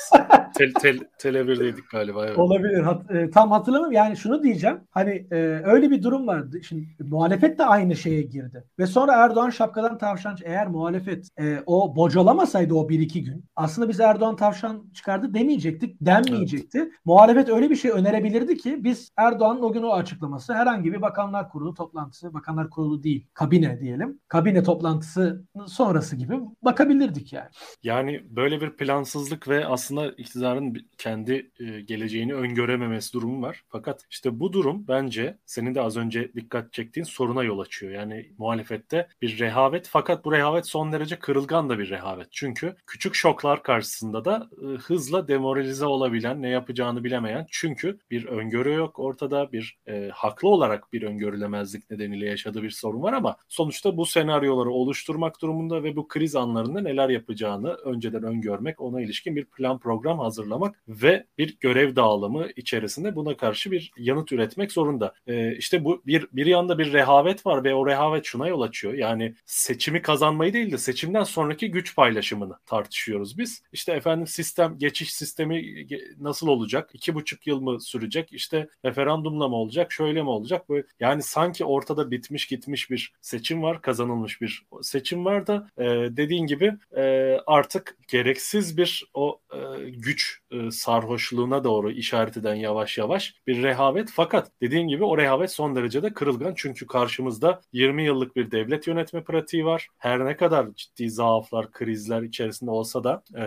[0.58, 2.26] tel, tel, tele 1'deydik galiba.
[2.28, 2.38] Evet.
[2.38, 2.80] Olabilir.
[2.80, 3.94] Hat, e, tam hatırlamıyorum.
[3.96, 4.80] Yani şunu diyeceğim.
[4.92, 6.64] Hani e, öyle bir durum vardı.
[6.64, 8.64] Şimdi muhalefet de aynı şeye girdi.
[8.80, 13.90] Ve sonra Erdoğan şapkadan tavşan eğer muhalefet e, o bocalamasaydı o bir iki gün aslında
[13.90, 15.98] biz Erdoğan tavşan çıkardı demeyecektik.
[16.02, 16.80] Denmeyecekti.
[16.80, 16.92] Evet.
[17.06, 21.50] Muhalefet öyle bir şey önerebilirdi ki biz Erdoğan'ın o gün o açıklaması herhangi bir bakanlar
[21.50, 24.20] kurulu toplantısı, bakanlar kurulu değil, kabine diyelim.
[24.28, 27.50] Kabine toplantısı sonrası gibi bakabilirdik yani.
[27.84, 33.64] Yani böyle bir plansızlık ve aslında iktidarın kendi e, geleceğini öngörememesi durumu var.
[33.70, 37.92] Fakat işte bu durum bence senin de az önce dikkat çektiğin soruna yol açıyor.
[37.92, 42.28] Yani muhalefette bir rehavet fakat bu rehavet son derece kırılgan da bir rehavet.
[42.32, 48.74] Çünkü küçük şoklar karşısında da e, hızla demoralize olabilen, ne yapacağını bilemeyen çünkü bir öngörü
[48.74, 53.98] yok ortada bir e, haklı olarak bir öngörülemezlik nedeniyle yaşadığı bir sorun var ama sonuçta
[53.98, 59.46] bu senaryoları oluşturmak durumunda ve bu kriz anlarında neler yapacağını önceden öngörmek, ona ilişkin bir
[59.46, 65.14] plan program hazırlamak ve bir görev dağılımı içerisinde buna karşı bir yanıt üretmek zorunda.
[65.28, 68.94] E, işte bu bir bir yanda bir rehavet var ve o rehavet şuna yol açıyor.
[68.94, 73.64] Yani seçimi kazanmayı değil de seçimden sonraki güç paylaşımını tartışıyoruz biz.
[73.74, 75.88] İşte efendim sistem geçiş sistemi
[76.20, 76.90] nasıl olacak?
[76.94, 78.34] İki buçuk yıl mı sürecek?
[78.34, 79.92] İşte referandumla mı olacak?
[79.92, 80.70] Şöyle mi olacak?
[80.70, 85.86] Böyle yani sanki ortada bitmiş gitmiş bir seçim var, kazanılmış bir seçim var da e,
[86.18, 92.98] dediğin gibi e, artık gereksiz bir o e, güç e, sarhoşluğuna doğru işaret eden yavaş
[92.98, 94.10] yavaş bir rehavet.
[94.14, 99.24] Fakat dediğin gibi o rehavet son derecede kırılgan çünkü karşımızda 20 yıllık bir devlet yönetme
[99.24, 99.88] pratiği var.
[99.98, 103.44] Her ne kadar ciddi zaaflar, krizler içerisinde olsa da e,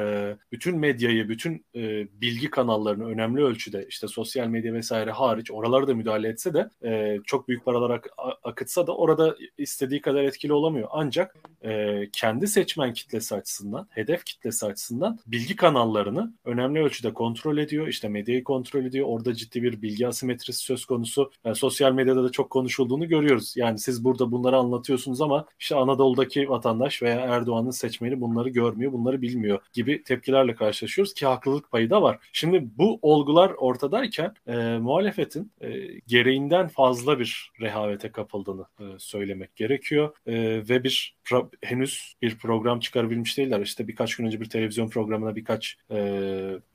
[0.53, 1.81] bütün medyayı, bütün e,
[2.21, 7.19] bilgi kanallarını önemli ölçüde işte sosyal medya vesaire hariç oralara da müdahale etse de e,
[7.27, 8.11] çok büyük paralar ak-
[8.43, 10.89] akıtsa da orada istediği kadar etkili olamıyor.
[10.93, 17.89] Ancak e, kendi seçmen kitlesi açısından, hedef kitlesi açısından bilgi kanallarını önemli ölçüde kontrol ediyor.
[17.89, 19.07] İşte medyayı kontrol ediyor.
[19.09, 21.31] Orada ciddi bir bilgi asimetrisi söz konusu.
[21.45, 23.55] Yani sosyal medyada da çok konuşulduğunu görüyoruz.
[23.57, 29.23] Yani siz burada bunları anlatıyorsunuz ama işte Anadolu'daki vatandaş veya Erdoğan'ın seçmeni bunları görmüyor, bunları
[29.23, 32.19] bilmiyor gibi tepkilerle karşılaşıyoruz ki haklılık payı da var.
[32.33, 35.69] Şimdi bu olgular ortadayken e, muhalefetin e,
[36.07, 42.81] gereğinden fazla bir rehavete kapıldığını e, söylemek gerekiyor e, ve bir pro, henüz bir program
[42.81, 43.61] çıkarabilmiş değiller.
[43.61, 45.97] İşte birkaç gün önce bir televizyon programına birkaç e,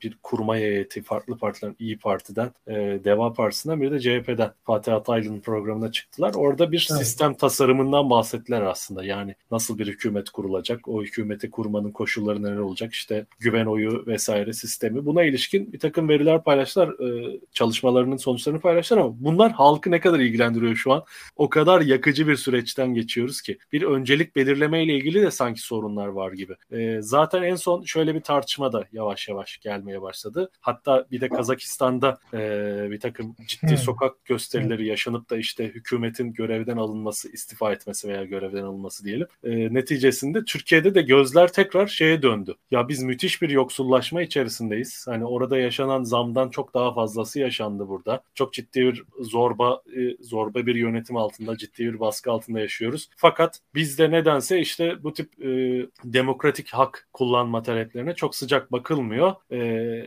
[0.02, 5.40] bir kurma heyeti farklı partilerin İyi Parti'den, e, Deva Partisi'nden bir de CHP'den Fatih Ataylı'nın
[5.40, 6.34] programına çıktılar.
[6.34, 7.00] Orada bir evet.
[7.00, 9.04] sistem tasarımından bahsettiler aslında.
[9.04, 14.52] Yani nasıl bir hükümet kurulacak, o hükümeti kurmanın koşulları neler olacak, işte güven oyu vesaire
[14.52, 15.06] sistemi.
[15.06, 20.18] Buna ilişkin bir takım veriler paylaştılar, e, çalışmalarının sonuçlarını paylaştılar ama bunlar halkı ne kadar
[20.18, 21.04] ilgilendiriyor şu an?
[21.36, 25.60] O kadar yakıcı bir süreçten geçiyoruz ki bir öncelik belirlemesi belirleme ile ilgili de sanki
[25.60, 26.54] sorunlar var gibi.
[26.70, 30.50] E, zaten en son şöyle bir tartışma da yavaş yavaş gelmeye başladı.
[30.60, 32.38] Hatta bir de Kazakistan'da e,
[32.90, 33.76] bir takım ciddi hmm.
[33.76, 39.26] sokak gösterileri yaşanıp da işte hükümetin görevden alınması, istifa etmesi veya görevden alınması diyelim.
[39.44, 42.54] E, neticesinde Türkiye'de de gözler tekrar şeye döndü.
[42.70, 45.06] Ya biz müthiş bir yoksullaşma içerisindeyiz.
[45.08, 48.22] Hani orada yaşanan zamdan çok daha fazlası yaşandı burada.
[48.34, 53.08] Çok ciddi bir zorba e, zorba bir yönetim altında, ciddi bir baskı altında yaşıyoruz.
[53.16, 55.48] Fakat bizde nedense işte bu tip e,
[56.04, 59.34] demokratik hak kullanma taleplerine çok sıcak bakılmıyor.
[59.50, 59.58] E,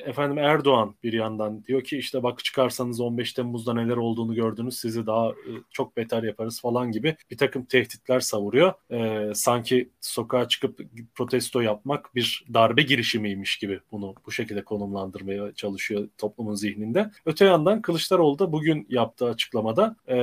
[0.06, 5.06] efendim Erdoğan bir yandan diyor ki işte bak çıkarsanız 15 Temmuz'da neler olduğunu gördünüz sizi
[5.08, 8.74] daha e, çok beter yaparız falan gibi bir takım tehditler savuruyor.
[8.92, 10.80] E, sanki sokağa çıkıp
[11.16, 17.12] protesto yapmak bir darbe girişimiymiş gibi bunu bu şekilde konumlandırmaya çalışıyor toplumun zihninde.
[17.26, 20.18] Öte yandan Kılıçdaroğlu da bugün yaptığı açıklamada e,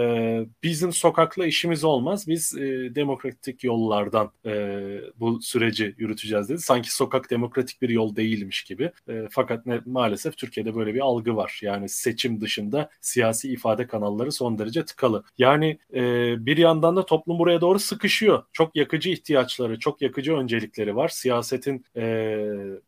[0.63, 2.29] bizim sokakla işimiz olmaz.
[2.29, 6.59] Biz e, demokratik yollardan e, bu süreci yürüteceğiz dedi.
[6.59, 8.91] Sanki sokak demokratik bir yol değilmiş gibi.
[9.09, 11.61] E, fakat ne, maalesef Türkiye'de böyle bir algı var.
[11.63, 15.25] Yani seçim dışında siyasi ifade kanalları son derece tıkalı.
[15.39, 16.03] Yani e,
[16.47, 18.43] bir yandan da toplum buraya doğru sıkışıyor.
[18.53, 21.09] Çok yakıcı ihtiyaçları, çok yakıcı öncelikleri var.
[21.09, 22.37] Siyasetin e,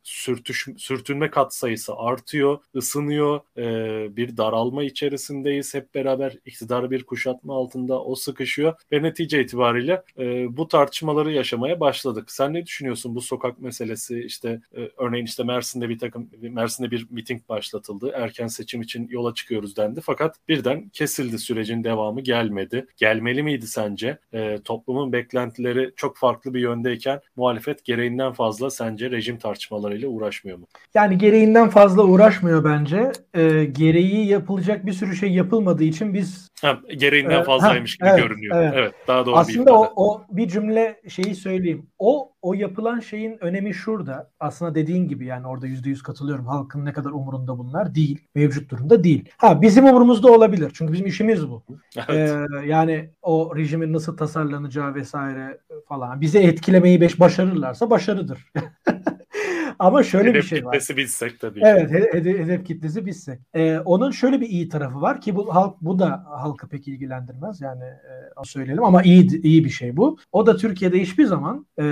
[0.03, 3.41] sürtüş, sürtünme katsayısı artıyor, ısınıyor.
[3.57, 5.75] E, bir daralma içerisindeyiz.
[5.75, 11.81] Hep beraber iktidar bir kuşatma altında o sıkışıyor ve netice itibariyle e, bu tartışmaları yaşamaya
[11.81, 12.31] başladık.
[12.31, 14.20] Sen ne düşünüyorsun bu sokak meselesi?
[14.20, 18.12] İşte e, örneğin işte Mersin'de bir takım Mersin'de bir miting başlatıldı.
[18.14, 20.01] Erken seçim için yola çıkıyoruz dendi.
[20.01, 22.87] Fakat birden kesildi sürecin devamı gelmedi.
[22.96, 24.18] Gelmeli miydi sence?
[24.33, 30.66] E, toplumun beklentileri çok farklı bir yöndeyken muhalefet gereğinden fazla sence rejim tartışmalarıyla uğraşmıyor mu?
[30.94, 33.12] Yani gereğinden fazla uğraşmıyor bence.
[33.35, 38.62] E, gereği yapılacak bir sürü şey yapılmadığı için biz ha, gereğinden fazlaymış gibi evet, görünüyor.
[38.62, 38.72] Evet.
[38.77, 40.78] evet, daha doğru Aslında o, o bir cümle
[41.09, 41.87] şeyi söyleyeyim.
[41.99, 44.31] O o yapılan şeyin önemi şurada.
[44.41, 46.47] Aslında dediğin gibi yani orada yüzde yüz katılıyorum.
[46.47, 48.19] Halkın ne kadar umurunda bunlar değil.
[48.35, 49.29] Mevcut durumda değil.
[49.37, 50.71] Ha bizim umurumuzda olabilir.
[50.75, 51.64] Çünkü bizim işimiz bu.
[52.09, 52.31] Evet.
[52.31, 56.21] Ee, yani o rejimin nasıl tasarlanacağı vesaire falan.
[56.21, 58.53] Bizi etkilemeyi beş başarırlarsa başarıdır.
[59.79, 60.75] Ama şöyle hedef bir şey var.
[60.75, 61.61] Hedef kitlesi bizsek tabii.
[61.62, 63.41] Evet, hedef, hedef kitlesi bizsek.
[63.55, 67.61] Ee, onun şöyle bir iyi tarafı var ki bu halk bu da halkı pek ilgilendirmez
[67.61, 70.19] yani e, söyleyelim ama iyi iyi bir şey bu.
[70.33, 71.85] O da Türkiye'de hiçbir zaman e,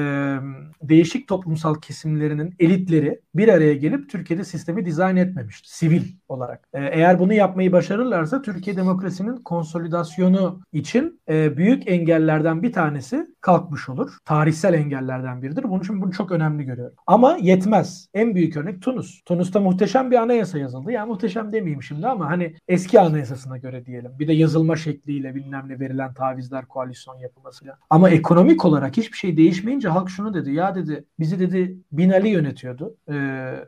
[0.83, 5.68] değişik toplumsal kesimlerinin elitleri bir araya gelip Türkiye'de sistemi dizayn etmemiştir.
[5.68, 6.68] Sivil olarak.
[6.72, 13.88] E, eğer bunu yapmayı başarırlarsa Türkiye demokrasinin konsolidasyonu için e, büyük engellerden bir tanesi kalkmış
[13.88, 14.18] olur.
[14.25, 15.62] Tarihsel engellerden biridir.
[15.62, 16.96] Bunun için bunu çok önemli görüyorum.
[17.07, 17.75] Ama yetmez.
[18.14, 19.22] En büyük örnek Tunus.
[19.24, 20.92] Tunus'ta muhteşem bir anayasa yazıldı.
[20.92, 24.10] Yani muhteşem demeyeyim şimdi ama hani eski anayasasına göre diyelim.
[24.18, 27.78] Bir de yazılma şekliyle bilmem ne verilen tavizler koalisyon yapılmasıyla.
[27.90, 30.52] Ama ekonomik olarak hiçbir şey değişmeyince halk şunu dedi.
[30.52, 32.96] Ya dedi bizi dedi Binali yönetiyordu.
[33.10, 33.64] Ee,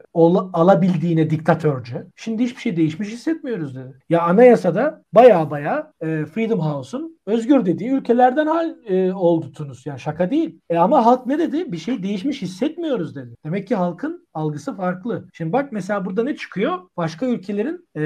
[0.52, 2.06] alabildiğine diktatörce.
[2.16, 3.92] Şimdi hiçbir şey değişmiş hissetmiyoruz dedi.
[4.08, 9.86] Ya anayasada baya baya e, Freedom House'un özgür dediği ülkelerden hal e, oldu Tunus.
[9.86, 10.60] Yani şaka değil.
[10.70, 11.72] E ama halk ne dedi?
[11.72, 13.34] Bir şey değişmiş hissetmiyoruz dedi.
[13.44, 15.24] Demek ki halkın algısı farklı.
[15.32, 16.78] Şimdi bak mesela burada ne çıkıyor?
[16.96, 18.00] Başka ülkelerin e,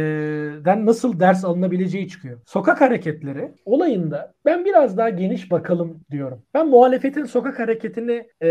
[0.64, 2.40] den nasıl ders alınabileceği çıkıyor.
[2.46, 6.42] Sokak hareketleri olayında ben biraz daha geniş bakalım diyorum.
[6.54, 8.48] Ben muhalefetin sokak hareketini e,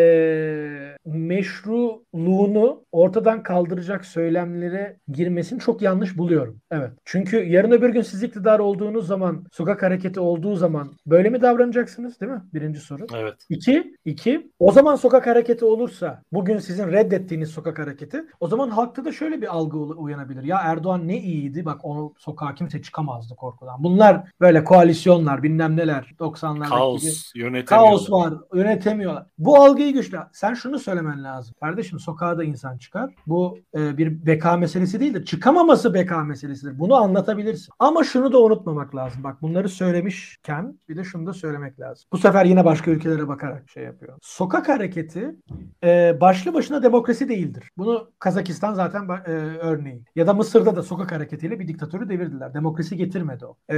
[1.05, 6.61] meşruluğunu ortadan kaldıracak söylemlere girmesini çok yanlış buluyorum.
[6.71, 6.91] Evet.
[7.05, 12.21] Çünkü yarın öbür gün siz iktidar olduğunuz zaman sokak hareketi olduğu zaman böyle mi davranacaksınız
[12.21, 12.41] değil mi?
[12.53, 13.05] Birinci soru.
[13.15, 13.35] Evet.
[13.49, 19.05] İki, iki o zaman sokak hareketi olursa bugün sizin reddettiğiniz sokak hareketi o zaman halkta
[19.05, 20.43] da şöyle bir algı uyanabilir.
[20.43, 23.83] Ya Erdoğan ne iyiydi bak onu sokağa kimse çıkamazdı korkudan.
[23.83, 27.65] Bunlar böyle koalisyonlar bilmem neler 90'lardaki Kaos, gibi.
[27.65, 29.25] Kaos var yönetemiyorlar.
[29.37, 30.19] Bu algıyı güçlü.
[30.33, 31.55] Sen şunu söylemen lazım.
[31.59, 33.13] Kardeşim sokağa da insan çıkar.
[33.27, 35.25] Bu e, bir beka meselesi değildir.
[35.25, 36.79] Çıkamaması beka meselesidir.
[36.79, 37.73] Bunu anlatabilirsin.
[37.79, 39.23] Ama şunu da unutmamak lazım.
[39.23, 42.05] Bak bunları söylemişken bir de şunu da söylemek lazım.
[42.11, 44.17] Bu sefer yine başka ülkelere bakarak şey yapıyor.
[44.21, 45.35] Sokak hareketi
[45.83, 47.60] e, başlı başına demokrasi değildir.
[47.77, 50.03] Bunu Kazakistan zaten e, örneği.
[50.15, 52.53] Ya da Mısır'da da sokak hareketiyle bir diktatörü devirdiler.
[52.53, 53.57] Demokrasi getirmedi o.
[53.73, 53.77] E,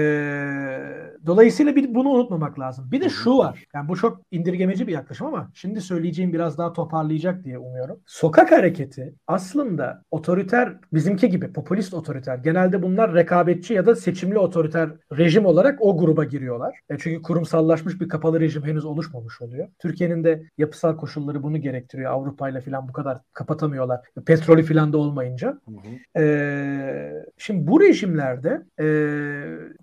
[1.26, 2.92] dolayısıyla bir, bunu unutmamak lazım.
[2.92, 3.66] Bir de şu var.
[3.74, 8.00] Yani bu çok indirgemeci bir yaklaşım ama şimdi söyleyeceğim biraz daha toparlayacak diye umuyorum.
[8.06, 12.38] Sokak hareketi aslında otoriter bizimki gibi popülist otoriter.
[12.38, 16.80] Genelde bunlar rekabetçi ya da seçimli otoriter rejim olarak o gruba giriyorlar.
[16.90, 19.68] E çünkü kurumsallaşmış bir kapalı rejim henüz oluşmamış oluyor.
[19.80, 22.12] Türkiye'nin de yapısal koşulları bunu gerektiriyor.
[22.12, 23.20] Avrupa ile falan bu kadar
[23.64, 24.02] kapatamıyorlar.
[24.26, 25.48] Petrolü falan da olmayınca.
[25.48, 26.24] Hı hı.
[26.24, 28.86] E, şimdi bu rejimlerde e,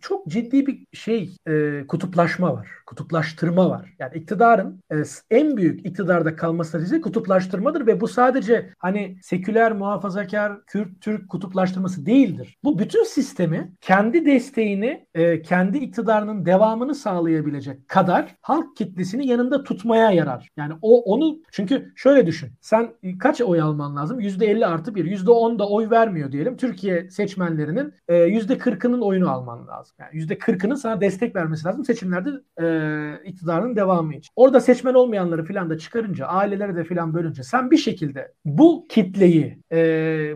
[0.01, 2.69] çok ciddi bir şey şey e, kutuplaşma var.
[2.90, 3.94] Kutuplaştırma var.
[3.98, 4.96] Yani iktidarın e,
[5.31, 12.07] en büyük iktidarda kalma stratejisi kutuplaştırmadır ve bu sadece hani seküler, muhafazakar, Kürt, Türk kutuplaştırması
[12.07, 12.59] değildir.
[12.64, 20.11] Bu bütün sistemi kendi desteğini, e, kendi iktidarının devamını sağlayabilecek kadar halk kitlesini yanında tutmaya
[20.11, 20.48] yarar.
[20.57, 22.50] Yani o onu çünkü şöyle düşün.
[22.61, 24.20] Sen kaç oy alman lazım?
[24.20, 25.05] %50 artı 1.
[25.05, 26.57] %10 da oy vermiyor diyelim.
[26.57, 29.96] Türkiye seçmenlerinin e, %40'ının oyunu alman lazım.
[30.00, 32.31] Yani %40'ının sana destek vermesi lazım seçimlerde
[32.62, 32.80] e,
[33.25, 34.33] iktidarın devamı için.
[34.37, 39.59] Orada seçmen olmayanları filan da çıkarınca, aileleri de filan bölünce sen bir şekilde bu kitleyi,
[39.73, 39.79] e,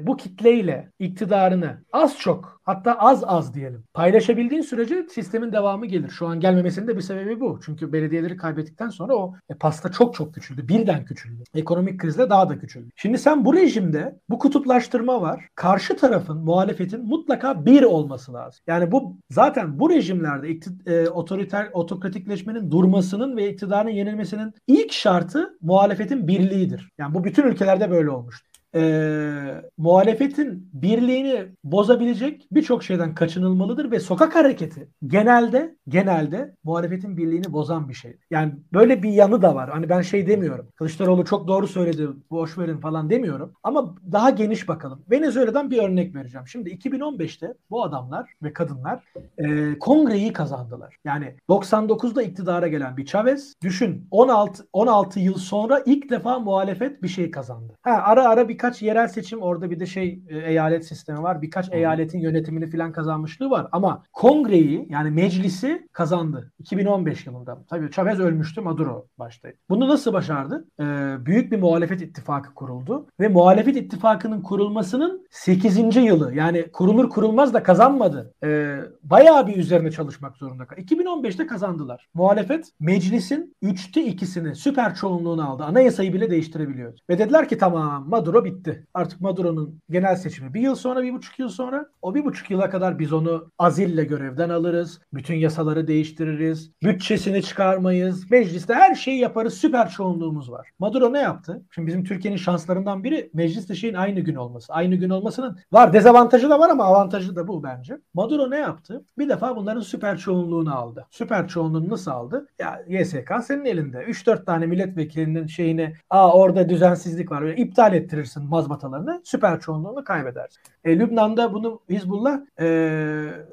[0.03, 6.09] bu kitleyle iktidarını az çok hatta az az diyelim paylaşabildiğin sürece sistemin devamı gelir.
[6.09, 7.61] Şu an gelmemesinin de bir sebebi bu.
[7.65, 10.69] Çünkü belediyeleri kaybettikten sonra o e, pasta çok çok küçüldü.
[10.69, 11.43] Birden küçüldü.
[11.55, 12.91] Ekonomik krizle daha da küçüldü.
[12.97, 15.49] Şimdi sen bu rejimde bu kutuplaştırma var.
[15.55, 18.63] Karşı tarafın, muhalefetin mutlaka bir olması lazım.
[18.67, 26.29] Yani bu zaten bu rejimlerde e, otoriter otokratikleşmenin durmasının ve iktidarın yenilmesinin ilk şartı muhalefetin
[26.29, 26.91] birliğidir.
[26.99, 34.35] Yani bu bütün ülkelerde böyle olmuştur e, muhalefetin birliğini bozabilecek birçok şeyden kaçınılmalıdır ve sokak
[34.35, 38.17] hareketi genelde genelde muhalefetin birliğini bozan bir şey.
[38.31, 39.71] Yani böyle bir yanı da var.
[39.71, 40.69] Hani ben şey demiyorum.
[40.77, 42.09] Kılıçdaroğlu çok doğru söyledi.
[42.31, 43.53] Boş verin falan demiyorum.
[43.63, 45.05] Ama daha geniş bakalım.
[45.11, 46.49] Venezuela'dan bir örnek vereceğim.
[46.49, 49.05] Şimdi 2015'te bu adamlar ve kadınlar
[49.39, 50.97] e, kongreyi kazandılar.
[51.05, 57.09] Yani 99'da iktidara gelen bir Chavez düşün 16 16 yıl sonra ilk defa muhalefet bir
[57.09, 57.73] şey kazandı.
[57.83, 61.43] Ha ara ara bir birkaç yerel seçim orada bir de şey e, eyalet sistemi var.
[61.43, 61.75] Birkaç hmm.
[61.75, 63.67] eyaletin yönetimini falan kazanmışlığı var.
[63.73, 66.53] Ama kongreyi yani meclisi kazandı.
[66.59, 67.65] 2015 yılında.
[67.71, 69.57] Tabii Chavez ölmüştü Maduro baştaydı.
[69.69, 70.65] Bunu nasıl başardı?
[70.81, 70.85] Ee,
[71.27, 73.07] büyük bir muhalefet ittifakı kuruldu.
[73.21, 75.97] Ve muhalefet ittifakının kurulmasının 8.
[75.97, 76.35] yılı.
[76.35, 78.35] Yani kurulur kurulmaz da kazanmadı.
[78.45, 80.81] Ee, bayağı bir üzerine çalışmak zorunda kaldı.
[80.81, 82.09] 2015'te kazandılar.
[82.15, 85.65] Muhalefet meclisin 3'te 2'sini süper çoğunluğunu aldı.
[85.65, 87.01] Anayasayı bile değiştirebiliyordu.
[87.11, 88.87] Ve dediler ki tamam Maduro bitti bitti.
[88.95, 91.87] Artık Maduro'nun genel seçimi bir yıl sonra, bir buçuk yıl sonra.
[92.03, 95.01] O bir buçuk yıla kadar biz onu azille görevden alırız.
[95.13, 96.71] Bütün yasaları değiştiririz.
[96.83, 98.31] Bütçesini çıkarmayız.
[98.31, 99.55] Mecliste her şeyi yaparız.
[99.55, 100.71] Süper çoğunluğumuz var.
[100.79, 101.63] Maduro ne yaptı?
[101.71, 104.73] Şimdi bizim Türkiye'nin şanslarından biri mecliste şeyin aynı gün olması.
[104.73, 105.93] Aynı gün olmasının var.
[105.93, 107.99] Dezavantajı da var ama avantajı da bu bence.
[108.15, 109.05] Maduro ne yaptı?
[109.19, 111.07] Bir defa bunların süper çoğunluğunu aldı.
[111.11, 112.47] Süper çoğunluğunu nasıl aldı?
[112.59, 113.99] Ya YSK senin elinde.
[113.99, 117.43] 3-4 tane milletvekilinin şeyini aa orada düzensizlik var.
[117.43, 120.49] Böyle iptal ettirirsin mazbatalarını süper çoğunluğunu kaybeder.
[120.85, 122.67] E, Lübnan'da bunu Hizbullah e,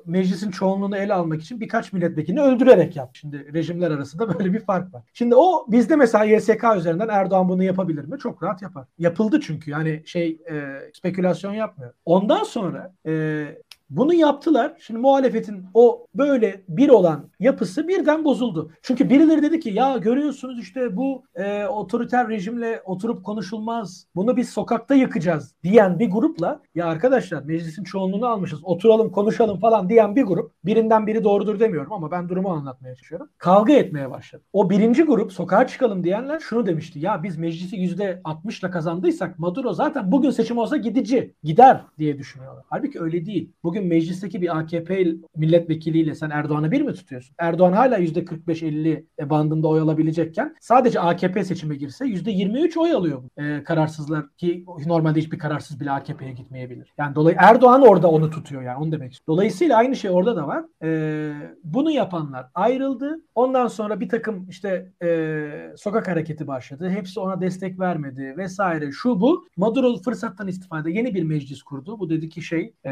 [0.06, 3.20] meclisin çoğunluğunu ele almak için birkaç milletvekilini öldürerek yaptı.
[3.20, 5.04] Şimdi rejimler arasında böyle bir fark var.
[5.13, 8.20] Şimdi o bizde mesela YSK üzerinden Erdoğan bunu yapabilir mi?
[8.20, 8.86] Çok rahat yapar.
[9.00, 11.94] Yapıldı çünkü yani şey e, spekülasyon yapmıyor.
[12.06, 13.46] Ondan sonra e,
[13.91, 14.73] bunu yaptılar.
[14.80, 18.71] Şimdi muhalefetin o böyle bir olan yapısı birden bozuldu.
[18.82, 24.08] Çünkü birileri dedi ki ya görüyorsunuz işte bu e, otoriter rejimle oturup konuşulmaz.
[24.15, 29.89] Bunu biz sokakta yıkacağız diyen bir grupla ya arkadaşlar meclisin çoğunluğunu almışız oturalım konuşalım falan
[29.89, 33.30] diyen bir grup birinden biri doğrudur demiyorum ama ben durumu anlatmaya çalışıyorum.
[33.38, 34.43] Kavga etmeye başladı.
[34.54, 36.99] O birinci grup sokağa çıkalım diyenler şunu demişti.
[36.99, 42.65] Ya biz meclisi yüzde 60'la kazandıysak Maduro zaten bugün seçim olsa gidici gider diye düşünüyorlar.
[42.69, 43.51] Halbuki öyle değil.
[43.63, 47.36] Bugün bugün meclisteki bir AKP milletvekiliyle sen Erdoğan'ı bir mi tutuyorsun?
[47.38, 54.26] Erdoğan hala %45-50 bandında oy alabilecekken sadece AKP seçime girse %23 oy alıyor e, kararsızlar
[54.38, 56.94] ki normalde hiçbir kararsız bile AKP'ye gitmeyebilir.
[56.98, 59.38] Yani dolayı Erdoğan orada onu tutuyor yani onu demek istiyorum.
[59.38, 60.65] Dolayısıyla aynı şey orada da var.
[60.84, 63.22] E, bunu yapanlar ayrıldı.
[63.36, 66.89] Ondan sonra bir takım işte e, sokak hareketi başladı.
[66.89, 69.46] Hepsi ona destek vermedi vesaire şu bu.
[69.58, 72.00] Maduro fırsattan istifade yeni bir meclis kurdu.
[72.00, 72.91] Bu dedi ki şey e,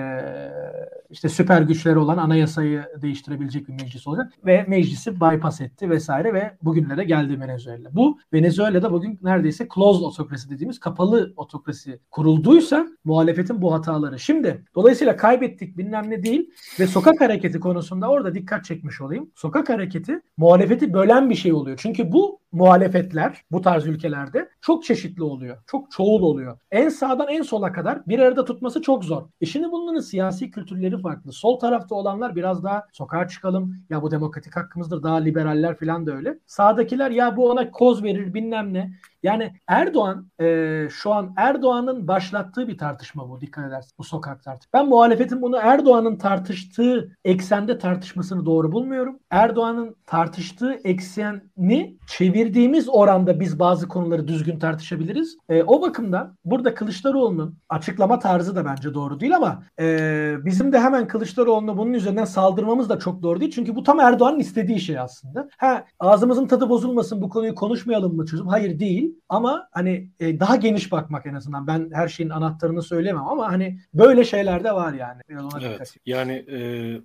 [1.09, 6.57] işte süper güçleri olan anayasayı değiştirebilecek bir meclis olacak ve meclisi bypass etti vesaire ve
[6.61, 7.95] bugünlere geldi Venezuela.
[7.95, 14.19] Bu Venezuela'da bugün neredeyse closed otokrasi dediğimiz kapalı otokrasi kurulduysa muhalefetin bu hataları.
[14.19, 19.31] Şimdi dolayısıyla kaybettik bilmem ne değil ve sokak hareketi konusunda orada dikkat çekmiş olayım.
[19.35, 21.79] Sokak hareketi muhalefeti bölen bir şey oluyor.
[21.81, 25.57] Çünkü bu muhalefetler bu tarz ülkelerde çok çeşitli oluyor.
[25.67, 26.57] Çok çoğul oluyor.
[26.71, 29.23] En sağdan en sola kadar bir arada tutması çok zor.
[29.41, 31.31] E şimdi bunların siyasi kültürleri farklı.
[31.31, 33.75] Sol tarafta olanlar biraz daha sokağa çıkalım.
[33.89, 35.03] Ya bu demokratik hakkımızdır.
[35.03, 36.39] Daha liberaller falan da öyle.
[36.45, 38.91] Sağdakiler ya bu ona koz verir bilmem ne.
[39.23, 44.73] Yani Erdoğan e, şu an Erdoğan'ın başlattığı bir tartışma bu dikkat edersin bu sokak tartışması.
[44.73, 49.19] Ben muhalefetin bunu Erdoğan'ın tartıştığı eksende tartışmasını doğru bulmuyorum.
[49.29, 55.37] Erdoğan'ın tartıştığı ekseni çevir çevirdiğimiz oranda biz bazı konuları düzgün tartışabiliriz.
[55.49, 60.79] E, o bakımdan burada Kılıçdaroğlu'nun açıklama tarzı da bence doğru değil ama e, bizim de
[60.79, 63.51] hemen Kılıçdaroğlu'na bunun üzerinden saldırmamız da çok doğru değil.
[63.51, 65.49] Çünkü bu tam Erdoğan'ın istediği şey aslında.
[65.57, 68.47] Ha ağzımızın tadı bozulmasın bu konuyu konuşmayalım mı çözüm?
[68.47, 69.15] Hayır değil.
[69.29, 71.67] Ama hani e, daha geniş bakmak en azından.
[71.67, 75.21] Ben her şeyin anahtarını söyleyemem ama hani böyle şeyler de var yani.
[75.61, 75.95] Evet.
[76.05, 76.59] Yani e,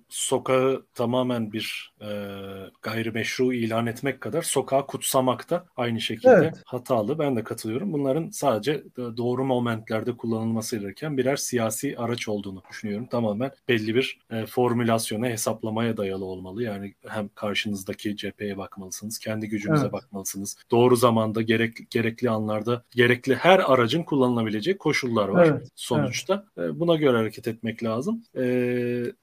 [0.09, 2.09] sokağı tamamen bir e,
[2.81, 4.87] gayrimeşru ilan etmek kadar sokağı
[5.25, 6.61] kutsamak da aynı şekilde evet.
[6.65, 7.19] hatalı.
[7.19, 7.93] Ben de katılıyorum.
[7.93, 13.07] Bunların sadece doğru momentlerde kullanılması gereken birer siyasi araç olduğunu düşünüyorum.
[13.07, 16.63] Tamamen belli bir e, formülasyona, hesaplamaya dayalı olmalı.
[16.63, 19.93] Yani hem karşınızdaki cepheye bakmalısınız, kendi gücünüze evet.
[19.93, 20.57] bakmalısınız.
[20.71, 25.67] Doğru zamanda gerek, gerekli anlarda gerekli her aracın kullanılabileceği koşullar var evet.
[25.75, 26.45] sonuçta.
[26.57, 26.69] Evet.
[26.69, 28.23] E, buna göre hareket etmek lazım.
[28.35, 28.43] E,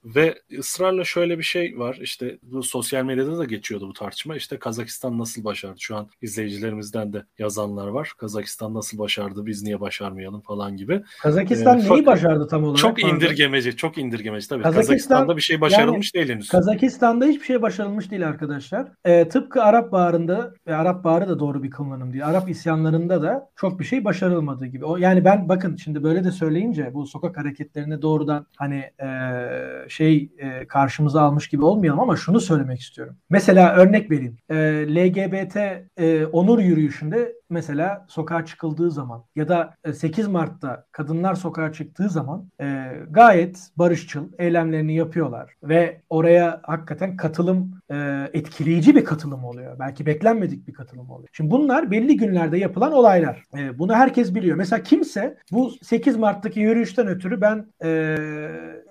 [0.05, 1.99] ve ısrarla şöyle bir şey var.
[2.03, 4.37] İşte bu sosyal medyada da geçiyordu bu tartışma.
[4.37, 5.79] İşte Kazakistan nasıl başardı?
[5.93, 8.12] Şu an izleyicilerimizden de yazanlar var.
[8.18, 9.47] Kazakistan nasıl başardı?
[9.47, 11.03] Biz niye başarmayalım falan gibi.
[11.22, 12.78] Kazakistan ee, neyi başardı tam olarak?
[12.78, 14.62] Çok indirgemeci, çok indirgemeci tabii.
[14.62, 16.49] Kazakistan, Kazakistan'da bir şey başarılmış yani, değil henüz.
[16.49, 18.88] Kazakistan'da hiçbir şey başarılmış değil arkadaşlar.
[19.05, 22.26] Ee, tıpkı Arap Baharı'nda ve Arap Baharı da doğru bir kullanım değil.
[22.26, 24.84] Arap isyanlarında da çok bir şey başarılmadığı gibi.
[24.84, 29.09] O yani ben bakın şimdi böyle de söyleyince bu sokak hareketlerine doğrudan hani e,
[29.88, 33.16] şey e, karşımıza almış gibi olmayalım ama şunu söylemek istiyorum.
[33.30, 34.36] Mesela örnek vereyim.
[34.51, 34.57] E,
[34.95, 35.57] LGBT
[35.99, 42.51] e, onur yürüyüşünde mesela sokağa çıkıldığı zaman ya da 8 Mart'ta kadınlar sokağa çıktığı zaman
[42.61, 49.79] e, gayet barışçıl eylemlerini yapıyorlar ve oraya hakikaten katılım e, etkileyici bir katılım oluyor.
[49.79, 51.29] Belki beklenmedik bir katılım oluyor.
[51.33, 53.43] Şimdi bunlar belli günlerde yapılan olaylar.
[53.59, 54.57] E, bunu herkes biliyor.
[54.57, 58.17] Mesela kimse bu 8 Mart'taki yürüyüşten ötürü ben e,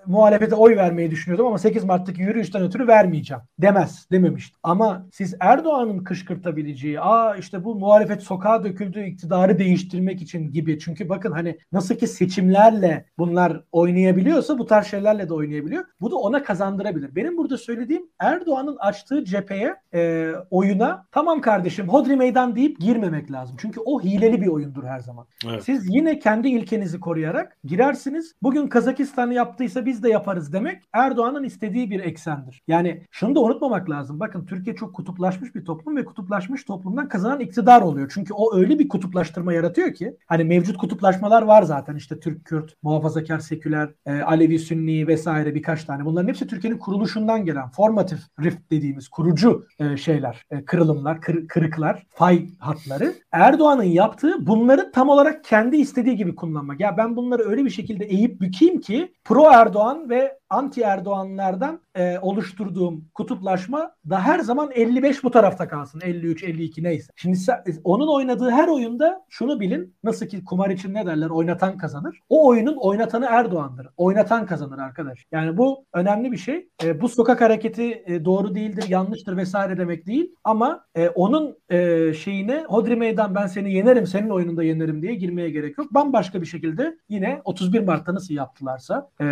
[0.06, 4.56] muhalefete oy vermeyi düşünüyordum ama 8 Mart'taki yürüyüşten ötürü vermeyeceğim demez dememişti.
[4.62, 10.78] Ama siz Erdoğan'ın kışkırtabileceği aa işte bu muhalefet sokağa döküldü iktidarı değiştirmek için gibi.
[10.78, 15.84] Çünkü bakın hani nasıl ki seçimlerle bunlar oynayabiliyorsa bu tarz şeylerle de oynayabiliyor.
[16.00, 17.16] Bu da ona kazandırabilir.
[17.16, 23.56] Benim burada söylediğim Erdoğan'ın açtığı cepheye e, oyuna tamam kardeşim hodri meydan deyip girmemek lazım.
[23.60, 25.26] Çünkü o hileli bir oyundur her zaman.
[25.48, 25.64] Evet.
[25.64, 28.34] Siz yine kendi ilkenizi koruyarak girersiniz.
[28.42, 32.62] Bugün Kazakistan'ı yaptıysa biz de yaparız demek Erdoğan'ın istediği bir eksendir.
[32.68, 34.20] Yani şunu da unutmamak lazım.
[34.20, 38.10] Bakın Türkiye çok kutuplaşmış bir toplum ve kutuplaşmış toplumdan kazanan iktidar oluyor.
[38.14, 42.74] Çünkü o öyle bir kutuplaştırma yaratıyor ki hani mevcut kutuplaşmalar var zaten işte Türk, Kürt,
[42.82, 46.04] muhafazakar, seküler, e, Alevi, Sünni vesaire birkaç tane.
[46.04, 52.06] Bunların hepsi Türkiye'nin kuruluşundan gelen formatif rift dediğimiz kurucu e, şeyler, e, kırılımlar, kır, kırıklar,
[52.10, 53.14] fay hatları.
[53.32, 56.80] Erdoğan'ın yaptığı bunları tam olarak kendi istediği gibi kullanmak.
[56.80, 62.18] Ya ben bunları öyle bir şekilde eğip bükeyim ki pro Erdoğan ve anti Erdoğanlardan e,
[62.18, 66.00] oluşturduğum kutuplaşma da her zaman 55 bu tarafta kalsın.
[66.04, 67.12] 53, 52 neyse.
[67.16, 67.38] Şimdi
[67.84, 69.94] onun oynadığı her oyunda şunu bilin.
[70.04, 71.30] Nasıl ki kumar için ne derler?
[71.30, 72.20] Oynatan kazanır.
[72.28, 73.88] O oyunun oynatanı Erdoğan'dır.
[73.96, 75.26] Oynatan kazanır arkadaş.
[75.32, 76.68] Yani bu önemli bir şey.
[76.84, 80.34] E, bu sokak hareketi e, doğru değildir, yanlıştır vesaire demek değil.
[80.44, 85.50] Ama e, onun e, şeyine Hodri Meydan ben seni yenerim, senin oyununda yenerim diye girmeye
[85.50, 85.94] gerek yok.
[85.94, 89.26] Bambaşka bir şekilde yine 31 Mart'ta nasıl yaptılarsa e,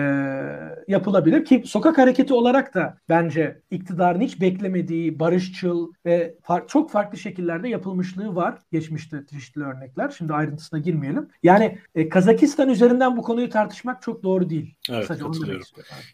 [1.11, 7.19] yapılabilir ki sokak hareketi olarak da bence iktidarın hiç beklemediği barışçıl ve far- çok farklı
[7.19, 8.59] şekillerde yapılmışlığı var.
[8.73, 10.15] Geçmişte çeşitli örnekler.
[10.19, 11.29] Şimdi ayrıntısına girmeyelim.
[11.43, 14.75] Yani e, Kazakistan üzerinden bu konuyu tartışmak çok doğru değil.
[14.91, 15.67] Evet Sadece katılıyorum.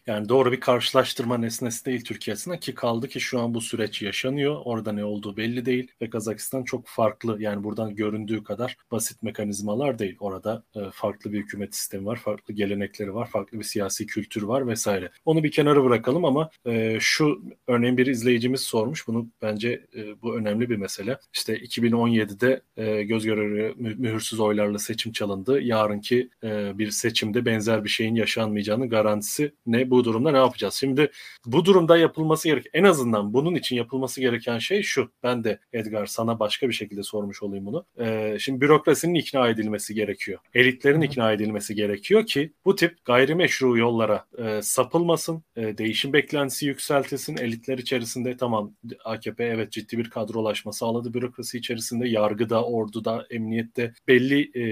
[0.07, 4.01] Yani doğru bir karşılaştırma nesnesi değil Türkiye açısından ki kaldı ki şu an bu süreç
[4.01, 4.61] yaşanıyor.
[4.65, 9.99] Orada ne olduğu belli değil ve Kazakistan çok farklı yani buradan göründüğü kadar basit mekanizmalar
[9.99, 10.17] değil.
[10.19, 14.67] Orada e, farklı bir hükümet sistemi var, farklı gelenekleri var, farklı bir siyasi kültür var
[14.67, 14.86] vesaire.
[15.25, 19.07] Onu bir kenara bırakalım ama e, şu örneğin bir izleyicimiz sormuş.
[19.07, 21.17] Bunu bence e, bu önemli bir mesele.
[21.33, 25.61] İşte 2017'de e, göz göre mühürsüz oylarla seçim çalındı.
[25.61, 29.89] Yarınki e, bir seçimde benzer bir şeyin yaşanmayacağını garantisi ne?
[29.89, 30.73] Bu durumda ne yapacağız?
[30.73, 31.11] Şimdi
[31.45, 35.11] bu durumda yapılması gerek en azından bunun için yapılması gereken şey şu.
[35.23, 37.85] Ben de Edgar sana başka bir şekilde sormuş olayım bunu.
[37.99, 40.39] E, şimdi bürokrasinin ikna edilmesi gerekiyor.
[40.53, 47.37] Elitlerin ikna edilmesi gerekiyor ki bu tip gayrimeşru yollara e, sapılmasın, e, değişim beklentisi yükseltilsin.
[47.37, 48.73] Elitler içerisinde tamam
[49.05, 54.63] AKP evet ciddi bir kadrolaşma sağladı bürokrasi içerisinde, yargıda, orduda, emniyette belli e,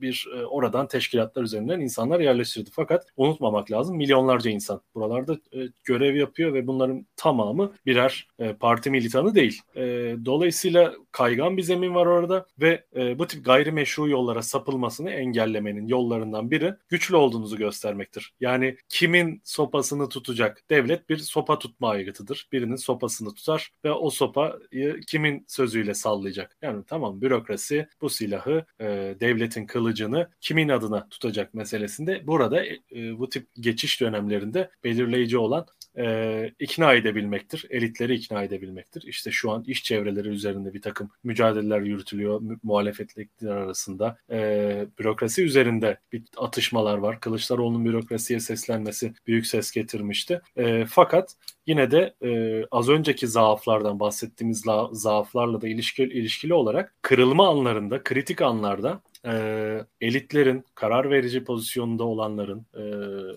[0.00, 2.70] bir e, oradan teşkilatlar üzerinden insanlar yerleştirdi.
[2.72, 8.90] Fakat unutmamak lazım milyonlarca insan buralarda e, görev yapıyor ve bunların tamamı birer e, parti
[8.90, 9.62] militanı değil.
[9.76, 9.82] E,
[10.24, 16.50] dolayısıyla kaygan bir zemin var orada ve e, bu tip gayrimeşru yollara sapılmasını engellemenin yollarından
[16.50, 18.34] biri güçlü olduğunuzu göstermektir.
[18.40, 20.62] Yani kimin sopasını tutacak.
[20.70, 22.48] Devlet bir sopa tutma aygıtıdır.
[22.52, 26.56] Birinin sopasını tutar ve o sopayı kimin sözüyle sallayacak?
[26.62, 28.86] Yani tamam bürokrasi bu silahı e,
[29.20, 35.66] devletin kılıcını kimin adına tutacak meselesinde burada e, bu tip geçiş dönemlerinde belirleyici olan
[35.98, 37.66] e, ikna edebilmektir.
[37.70, 39.02] Elitleri ikna edebilmektir.
[39.02, 44.16] İşte şu an iş çevreleri üzerinde bir takım mücadeleler yürütülüyor mu- muhalefetle arasında.
[44.30, 47.20] E, bürokrasi üzerinde bir atışmalar var.
[47.20, 50.40] Kılıçdaroğlu'nun bürokrasiye seslenmesi büyük ses getirmişti.
[50.56, 51.34] E, fakat
[51.66, 58.02] yine de e, az önceki zaaflardan bahsettiğimiz la, zaaflarla da ilişkili, ilişkili olarak kırılma anlarında,
[58.02, 62.82] kritik anlarda e, elitlerin, karar verici pozisyonda olanların, e,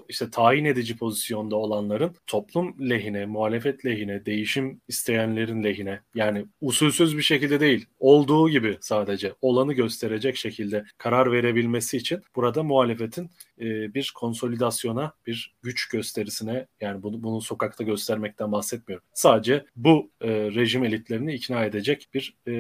[0.10, 7.22] işte tayin edici pozisyonda olanların toplum lehine, muhalefet lehine, değişim isteyenlerin lehine yani usulsüz bir
[7.22, 13.30] şekilde değil, olduğu gibi sadece olanı gösterecek şekilde karar verebilmesi için burada muhalefetin
[13.62, 19.06] e, bir konsolidasyona, bir güç gösterisine yani bunu, bunu sokakta göstermekten bahsetmiyorum.
[19.14, 22.54] Sadece bu e, rejim elitlerini ikna edecek bir e,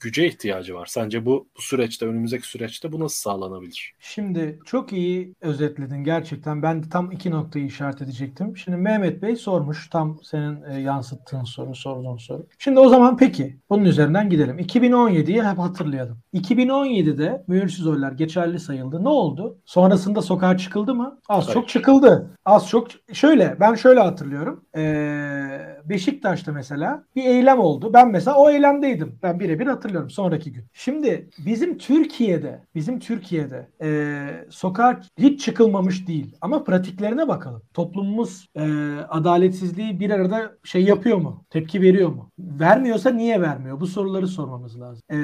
[0.00, 0.86] güce ihtiyacı var.
[0.86, 3.94] Sence bu, bu süreçte, önümüzdeki süreçte bu nasıl sağlanabilir?
[3.98, 6.62] Şimdi çok iyi özetledin gerçekten.
[6.62, 8.56] Ben de tam iki noktayı işaret edecektim.
[8.56, 12.46] Şimdi Mehmet Bey sormuş tam senin e, yansıttığın soru, sorduğun soru.
[12.58, 14.58] Şimdi o zaman peki bunun üzerinden gidelim.
[14.58, 16.18] 2017'yi hep hatırlayalım.
[16.34, 19.04] 2017'de mühürsüz oylar geçerli sayıldı.
[19.04, 19.58] Ne oldu?
[19.64, 21.18] Sonrasında sokağa çıkıldı mı?
[21.28, 21.54] Az Hayır.
[21.54, 22.30] çok çıkıldı.
[22.44, 24.64] Az çok şöyle ben şöyle hatırlıyorum.
[24.76, 27.90] Ee, Beşiktaş'ta mesela bir eylem oldu.
[27.94, 29.18] Ben mesela o eylemdeydim.
[29.22, 30.64] Ben birebir hatırlıyorum sonraki gün.
[30.72, 36.36] Şimdi bizim Türkiye'de bizim Türkiye'de e, sokağa hiç çıkılmamış değil.
[36.40, 37.62] Ama pratiklerine bakalım.
[37.74, 38.62] Toplumumuz e,
[39.08, 41.44] adaletsizliği bir arada şey yapıyor mu?
[41.50, 42.30] Tepki veriyor mu?
[42.38, 43.80] Vermiyorsa niye vermiyor?
[43.80, 45.02] Bu soruları sormamız lazım.
[45.12, 45.18] E,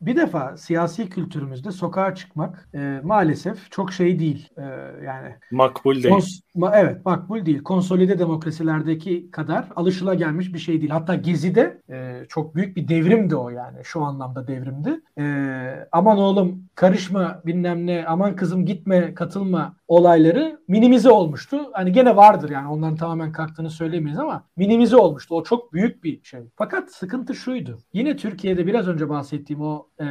[0.00, 4.48] bir defa siyasi kültürümüzde sokağa çıkmak e, maalesef çok şey değil.
[4.56, 4.62] E,
[5.04, 6.14] yani Makbul değil.
[6.14, 7.62] Kons- ma- evet makbul değil.
[7.62, 10.90] Konsolide demokrasilerdeki kadar alışılagelmiş bir şey değil.
[10.90, 13.78] Hatta Gezi'de e, çok büyük bir devrimdi o yani.
[13.84, 15.00] Şu anlamda devrimdi.
[15.18, 15.24] E,
[15.92, 21.58] aman oğlum karışma bilmem ne aman kızım gitme katılma olayları minimize olmuştu.
[21.72, 25.34] Hani gene vardır yani onların tamamen kalktığını söylemeyiz ama minimize olmuştu.
[25.34, 26.40] O çok büyük bir şey.
[26.56, 27.78] Fakat sıkıntı şuydu.
[27.92, 30.04] Yine Türkiye'de biraz önce bahsettiğim o e,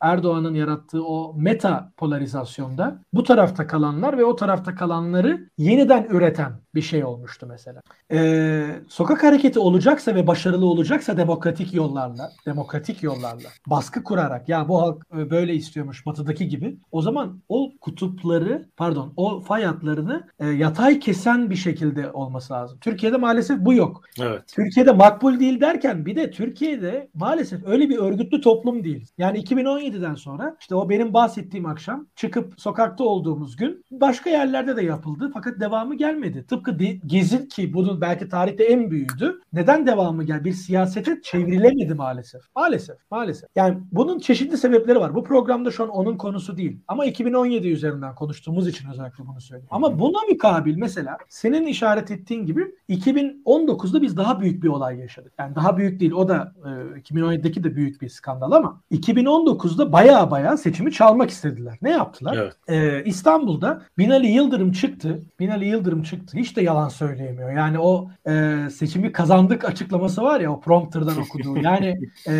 [0.00, 6.82] Erdoğan'ın yarattığı o meta polarizasyonda bu tarafta kalanlar ve o tarafta kalanları yeniden üreten bir
[6.82, 7.80] şey olmuştu mesela.
[8.12, 14.82] E, sokak hareketi olacaksa ve başarılı olacaksa demokratik yollarla, demokratik yollarla baskı kurarak ya bu
[14.82, 20.46] halk e, böyle istiyormuş batıdaki gibi o zaman o kutupları pardon o fay hatlarını e,
[20.46, 22.78] yatay kesen bir şekilde olması lazım.
[22.80, 24.02] Türkiye'de maalesef bu yok.
[24.20, 24.42] Evet.
[24.54, 29.06] Türkiye'de makbul değil derken bir de Türkiye'de maalesef öyle bir örgütlü toplum değil.
[29.18, 34.82] Yani 2017'den sonra işte o benim bahsettiğim akşam çıkıp sokakta olduğumuz gün başka yerlerde de
[34.82, 36.46] yapıldı fakat devamı gelmedi.
[36.46, 39.40] Tıpkı de, Gezi ki bunun belki tarihte en büyüğüydü.
[39.52, 40.44] Neden devamı gel?
[40.44, 42.42] Bir siyasete çevrilemedi maalesef.
[42.56, 42.96] Maalesef.
[43.10, 43.48] Maalesef.
[43.56, 45.14] Yani bunun çeşitli sebepleri var.
[45.14, 46.78] Bu programda şu an onun konusu değil.
[46.88, 49.68] Ama 2017 üzerinden konuştuğumuz için özellikle bunu söylüyorum.
[49.70, 55.32] Ama buna mukabil mesela senin işaret ettiğin gibi 2019'da biz daha büyük bir olay yaşadık.
[55.38, 56.12] Yani daha büyük değil.
[56.12, 61.78] O da e, 2017'deki de büyük bir skandal ama 2019'da baya baya seçimi çalmak istediler.
[61.82, 62.36] Ne yaptılar?
[62.36, 62.56] Evet.
[62.68, 65.22] Ee, İstanbul'da Binali Yıldırım çıktı.
[65.40, 66.38] Binali Yıldırım çıktı.
[66.38, 67.52] Hiç de yalan söyleyemiyor.
[67.52, 71.58] Yani o e, seçimi kazandık açıklaması var ya o prompterdan okuduğu.
[71.58, 72.34] Yani e,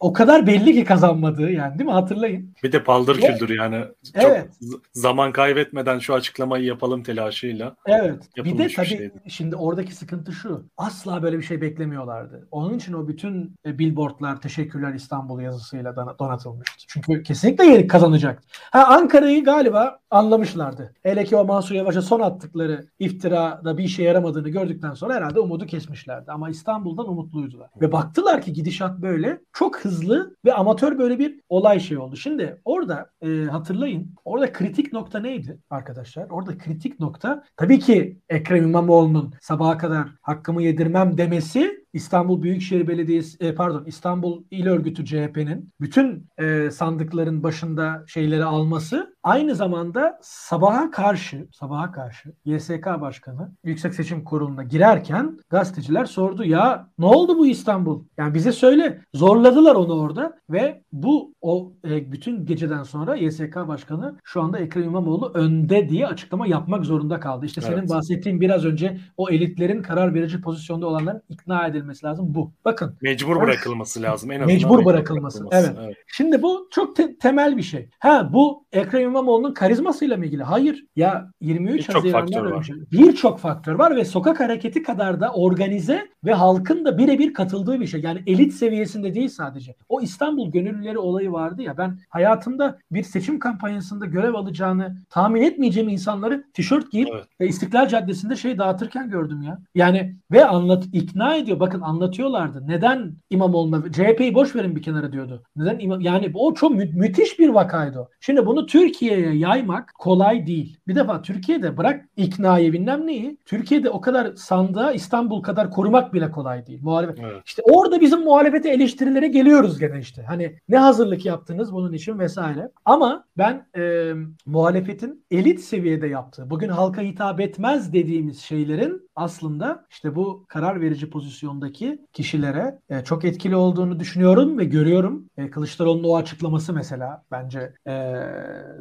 [0.00, 1.92] o kadar belli ki kazanmadığı yani değil mi?
[1.92, 2.45] Hatırlayın.
[2.62, 3.38] Bir de paldır Evet.
[3.38, 3.84] küldür yani.
[4.14, 4.48] Çok Evet.
[4.92, 7.76] zaman kaybetmeden şu açıklamayı yapalım telaşıyla.
[7.86, 8.22] Evet.
[8.36, 9.12] Bir de Yapılmış bir tabii şeydi.
[9.28, 10.64] şimdi oradaki sıkıntı şu.
[10.76, 12.48] Asla böyle bir şey beklemiyorlardı.
[12.50, 16.84] Onun için o bütün e, billboardlar teşekkürler İstanbul yazısıyla dona- donatılmıştı.
[16.88, 18.48] Çünkü kesinlikle yeni kazanacaktı.
[18.72, 20.94] Ha Ankara'yı galiba anlamışlardı.
[21.02, 25.66] Hele ki o Mansur Yavaş'a son attıkları iftirada bir işe yaramadığını gördükten sonra herhalde umudu
[25.66, 26.32] kesmişlerdi.
[26.32, 27.68] Ama İstanbul'dan umutluydular.
[27.80, 29.40] Ve baktılar ki gidişat böyle.
[29.52, 32.16] Çok hızlı ve amatör böyle bir olay şey oldu.
[32.26, 34.14] Şimdi orada e, hatırlayın.
[34.24, 36.26] Orada kritik nokta neydi arkadaşlar?
[36.30, 43.36] Orada kritik nokta tabii ki Ekrem İmamoğlu'nun sabaha kadar hakkımı yedirmem demesi İstanbul Büyükşehir Belediyesi
[43.40, 50.90] e, pardon İstanbul İl Örgütü CHP'nin bütün e, sandıkların başında şeyleri alması aynı zamanda sabaha
[50.90, 57.46] karşı sabaha karşı YSK Başkanı Yüksek Seçim Kurulu'na girerken gazeteciler sordu ya ne oldu bu
[57.46, 58.04] İstanbul?
[58.18, 64.16] Yani bize söyle zorladılar onu orada ve bu o e, bütün geceden sonra YSK Başkanı
[64.24, 67.46] şu anda Ekrem İmamoğlu önde diye açıklama yapmak zorunda kaldı.
[67.46, 67.90] İşte senin Evet.
[67.90, 72.52] bahsettiğin biraz önce o elitlerin karar verici pozisyonda olanların ikna edilmesi lazım bu.
[72.64, 74.30] Bakın Mecbur bırakılması lazım.
[74.30, 75.96] En azından Mecbur bırakılması, evet.
[76.06, 77.88] Şimdi bu çok te- temel bir şey.
[77.98, 80.42] Ha bu Ekrem İmamoğlu'nun karizmasıyla mı ilgili?
[80.42, 80.84] Hayır.
[80.96, 86.32] Ya 23 Birçok Haziran'dan önce birçok faktör var ve sokak hareketi kadar da organize ve
[86.32, 88.00] halkın da birebir katıldığı bir şey.
[88.00, 89.74] Yani elit seviyesinde değil sadece.
[89.88, 95.88] O İstanbul gönüllüleri olayı vardı ya ben hayatımda bir seçim kampanyasında görev alacağını tahmin etmeyeceğim
[95.88, 97.24] insanları tişört giyip Evet.
[97.40, 99.58] ve İstiklal Caddesi'nde şey dağıtırken gördüm ya.
[99.74, 101.60] Yani ve anlat ikna ediyor.
[101.60, 102.62] Bakın anlatıyorlardı.
[102.66, 105.42] Neden İmamoğlu'na CHP'yi boş verin bir kenara diyordu.
[105.56, 108.08] Neden İmam yani o çok mü- müthiş bir vakaydı.
[108.20, 110.78] Şimdi bunu Türkiye'ye yaymak kolay değil.
[110.88, 113.38] Bir defa Türkiye'de bırak iknayı bilmem neyi.
[113.44, 116.78] Türkiye'de o kadar sandığa İstanbul kadar korumak bile kolay değil.
[116.82, 117.18] Muhalefet.
[117.24, 117.42] Evet.
[117.46, 120.22] İşte orada bizim muhalefete eleştirilere geliyoruz gene işte.
[120.22, 122.70] Hani ne hazırlık yaptınız bunun için vesaire.
[122.84, 124.12] Ama ben e,
[124.46, 131.10] muhalefetin elit seviyede yaptığı, bugün halka hitap etmez dediğimiz şeylerin aslında işte bu karar verici
[131.10, 135.26] pozisyondaki kişilere e, çok etkili olduğunu düşünüyorum ve görüyorum.
[135.38, 135.50] E,
[135.86, 138.22] Kılıçdaroğlu'nun o açıklaması mesela bence e,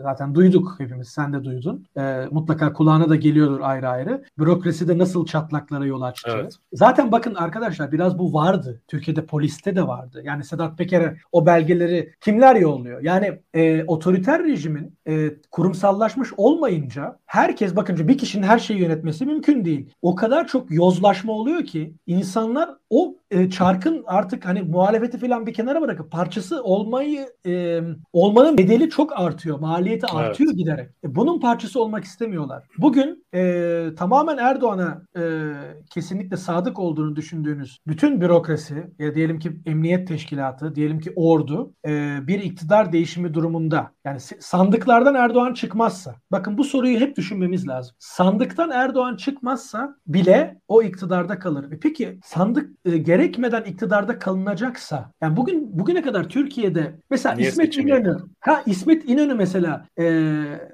[0.01, 1.07] zaten duyduk hepimiz.
[1.07, 1.85] Sen de duydun.
[1.97, 4.23] E, mutlaka kulağına da geliyordur ayrı ayrı.
[4.37, 6.31] Bürokraside nasıl çatlaklara yol açtı.
[6.33, 6.53] Evet.
[6.73, 8.81] Zaten bakın arkadaşlar biraz bu vardı.
[8.87, 10.21] Türkiye'de poliste de vardı.
[10.23, 13.01] Yani Sedat Peker'e o belgeleri kimler yolluyor?
[13.01, 19.65] Yani e, otoriter rejimin e, kurumsallaşmış olmayınca herkes bakınca bir kişinin her şeyi yönetmesi mümkün
[19.65, 19.89] değil.
[20.01, 25.53] O kadar çok yozlaşma oluyor ki insanlar o e, çarkın artık hani muhalefeti falan bir
[25.53, 27.81] kenara bırakıp parçası olmayı e,
[28.13, 29.59] olmanın bedeli çok artıyor.
[29.59, 30.25] Maliyeti Evet.
[30.25, 30.89] artıyor giderek.
[31.03, 32.63] E, bunun parçası olmak istemiyorlar.
[32.77, 35.51] Bugün e, tamamen Erdoğan'a e,
[35.89, 42.17] kesinlikle sadık olduğunu düşündüğünüz bütün bürokrasi ya diyelim ki emniyet teşkilatı, diyelim ki ordu e,
[42.27, 47.95] bir iktidar değişimi durumunda yani sandıklardan Erdoğan çıkmazsa bakın bu soruyu hep düşünmemiz lazım.
[47.99, 51.71] Sandıktan Erdoğan çıkmazsa bile o iktidarda kalır.
[51.71, 57.65] E peki sandık e, gerekmeden iktidarda kalınacaksa yani bugün bugüne kadar Türkiye'de mesela Niye İsmet
[57.65, 60.03] seçim İnönü ha İsmet İnönü mesela e,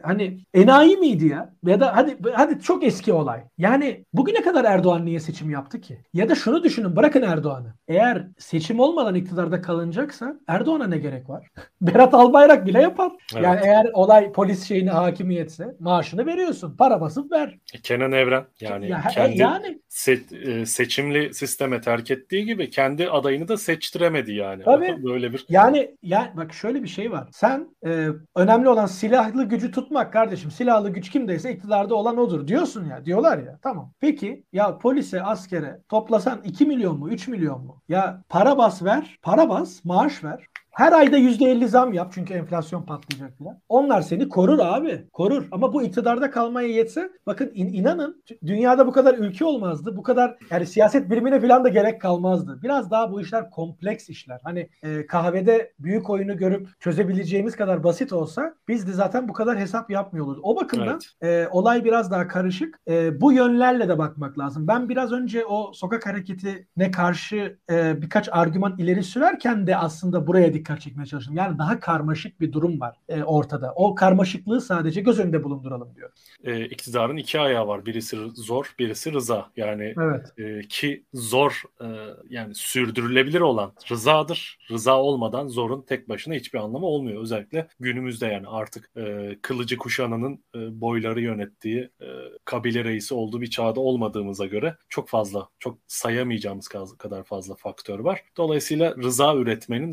[0.04, 3.44] hani enayi miydi ya ya da hadi hadi çok eski olay.
[3.58, 5.98] Yani bugüne kadar Erdoğan niye seçim yaptı ki?
[6.14, 7.74] Ya da şunu düşünün bırakın Erdoğan'ı.
[7.88, 11.48] Eğer seçim olmadan iktidarda kalınacaksa Erdoğan'a ne gerek var?
[11.82, 13.12] Berat Albayrak bile yapar.
[13.34, 13.44] Evet.
[13.44, 16.76] Yani eğer olay polis şeyine hakimiyetse maaşını veriyorsun.
[16.78, 17.58] Para basıp ver.
[17.84, 23.10] Kenan Evren yani Ya, e, kendi yani se- e, seçimli sisteme terk ettiği gibi kendi
[23.10, 24.64] adayını da seçtiremedi yani.
[24.64, 25.04] Tabii.
[25.04, 27.28] Böyle bir Yani ya bak şöyle bir şey var.
[27.32, 30.52] Sen e, önemli olan silahlı gücü tutmak kardeşim.
[30.52, 33.06] Silahlı güç kimdeyse iktidarda olan odur diyorsun ya.
[33.06, 33.60] Diyorlar ya.
[33.62, 33.92] Tamam.
[34.00, 37.82] Peki ya polise, askere toplasan 2 milyon mu, 3 milyon mu?
[37.90, 40.46] Ya para bas ver, para bas, maaş ver.
[40.72, 43.60] Her ayda %50 zam yap çünkü enflasyon patlayacak falan.
[43.70, 45.06] Onlar seni korur abi.
[45.14, 45.44] Korur.
[45.52, 49.98] Ama bu iktidarda kalmaya yetse bakın in- inanın dünyada bu kadar ülke olmazdı.
[49.98, 52.60] Bu kadar yani siyaset bilimine falan da gerek kalmazdı.
[52.64, 54.40] Biraz daha bu işler kompleks işler.
[54.44, 59.58] Hani e, kahvede büyük oyunu görüp çözebileceğimiz kadar basit olsa biz de zaten bu kadar
[59.60, 60.40] hesap yapmıyoruz.
[60.44, 62.80] O bakımdan e, olay biraz daha karışık.
[62.90, 64.68] E, bu yönlerle de bakmak lazım.
[64.68, 70.54] Ben biraz önce o sokak hareketine karşı e, birkaç argüman ileri sürerken de aslında buraya
[70.54, 71.36] dikkat çekmeye çalıştım.
[71.36, 73.74] Yani daha karmaşık bir durum var e, ortada.
[73.76, 76.10] O karmaşıklığı sadece göz önünde bulunduralım diyor.
[76.44, 77.86] e, iktidarın iki ayağı var.
[77.86, 79.52] Birisi zor, birisi rıza.
[79.58, 80.34] Yani Evet.
[80.38, 81.88] e, ki zor e,
[82.30, 84.58] yani sürdürülebilir olan rızadır.
[84.72, 87.22] Rıza olmadan zorun tek başına hiçbir anlamı olmuyor.
[87.22, 92.08] Özellikle günümüzde yani artık e, kılıcı kuşananın e, boyları yönettiği e,
[92.46, 98.22] kabile reisi olduğu bir çağda olmadığımıza göre çok fazla, çok sayamayacağımız kadar fazla faktör var.
[98.38, 99.92] Dolayısıyla rıza üretmenin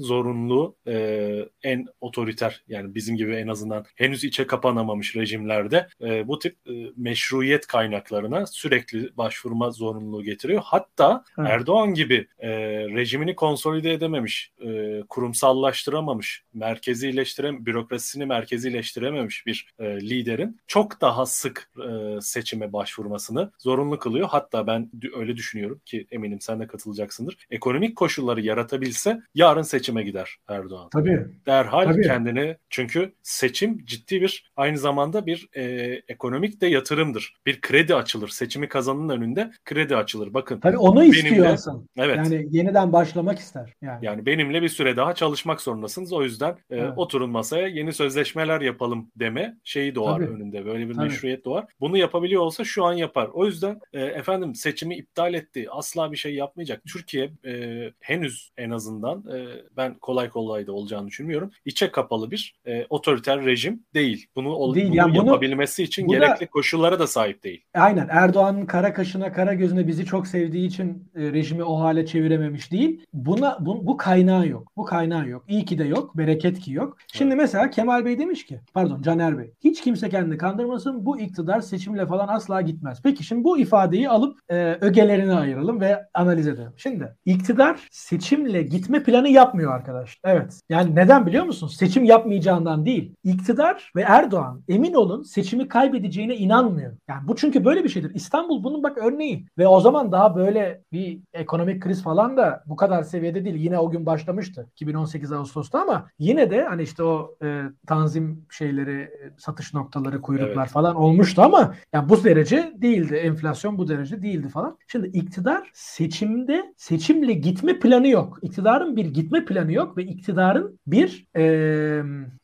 [0.58, 6.38] zorunluluğu e, en otoriter yani bizim gibi en azından henüz içe kapanamamış rejimlerde e, bu
[6.38, 10.62] tip e, meşruiyet kaynaklarına sürekli başvurma zorunluluğu getiriyor.
[10.64, 11.50] Hatta Evet.
[11.50, 12.50] Erdoğan gibi e,
[12.88, 22.20] rejimini konsolide edememiş, e, kurumsallaştıramamış, merkezileştirem bürokrasisini merkezileştirememiş bir e, liderin çok daha sık e,
[22.20, 24.28] seçime başvurmasını zorunlu kılıyor.
[24.28, 27.36] Hatta ben öyle düşünüyorum ki eminim sen de katılacaksındır.
[27.50, 31.26] Ekonomik koşulları yaratabilse yarın seçime gider Erdoğan Tabii.
[31.46, 32.02] derhal Tabii.
[32.02, 35.62] kendini çünkü seçim ciddi bir aynı zamanda bir e,
[36.08, 37.34] ekonomik de yatırımdır.
[37.46, 38.28] Bir kredi açılır.
[38.28, 40.34] Seçimi kazanın önünde kredi açılır.
[40.34, 41.66] Bakın Tabii onu Benim istiyor evet.
[41.96, 43.72] Yani, Yani yeniden başlamak ister.
[44.02, 44.26] Yani.
[44.26, 46.12] benimle bir süre daha çalışmak zorundasınız.
[46.12, 46.92] O yüzden e, Evet.
[46.96, 50.30] oturun masaya yeni sözleşmeler yapalım deme şeyi doğar Tabii.
[50.30, 50.66] önünde.
[50.66, 51.04] Böyle bir Tabii.
[51.04, 51.64] meşruiyet doğar.
[51.80, 53.28] Bunu yapabiliyor olsa şu an yapar.
[53.32, 55.66] O yüzden e, efendim seçimi iptal etti.
[55.70, 56.82] Asla bir şey yapmayacak.
[56.92, 59.46] Türkiye e, henüz en azından e,
[59.76, 61.50] ben kolay kolay kolay da olacağını düşünmüyorum.
[61.64, 64.26] İçe kapalı bir e, otoriter rejim değil.
[64.36, 67.64] Bunu, Değil, bunu yani bunu- yapabilmesi için bu da- gerekli koşullara da sahip değil.
[67.74, 72.72] Aynen Erdoğan'ın kara kaşına kara gözüne bizi çok sevdiği için e, rejimi o hale çevirememiş
[72.72, 73.04] değil.
[73.12, 74.72] Buna bu, bu kaynağı yok.
[74.76, 75.44] Bu kaynağı yok.
[75.48, 76.16] İyi ki de yok.
[76.16, 76.96] Bereket ki yok.
[77.12, 81.60] Şimdi mesela Kemal Bey demiş ki pardon Caner Bey hiç kimse kendini kandırmasın bu iktidar
[81.60, 83.00] seçimle falan asla gitmez.
[83.04, 86.72] Peki şimdi bu ifadeyi alıp e, ögelerine ayıralım ve analiz edelim.
[86.76, 90.18] Şimdi iktidar seçimle gitme planı yapmıyor arkadaş.
[90.28, 90.60] Evet.
[90.68, 91.76] Yani neden biliyor musunuz?
[91.76, 93.14] Seçim yapmayacağından değil.
[93.24, 96.92] İktidar ve Erdoğan emin olun seçimi kaybedeceğine inanmıyor.
[97.08, 98.14] Yani bu çünkü böyle bir şeydir.
[98.14, 99.46] İstanbul bunun bak örneği.
[99.58, 103.56] Ve o zaman daha böyle bir ekonomik kriz falan da bu kadar seviyede değil.
[103.56, 104.66] Yine o gün başlamıştı.
[104.72, 110.62] 2018 Ağustos'ta ama yine de hani işte o e, tanzim şeyleri, e, satış noktaları, kuyruklar
[110.62, 110.70] Evet.
[110.70, 113.14] falan olmuştu ama yani bu derece değildi.
[113.14, 114.78] Enflasyon bu derece değildi falan.
[114.86, 118.38] Şimdi iktidar seçimde seçimle gitme planı yok.
[118.42, 121.42] İktidarın bir gitme planı yok ve iktidarın bir e,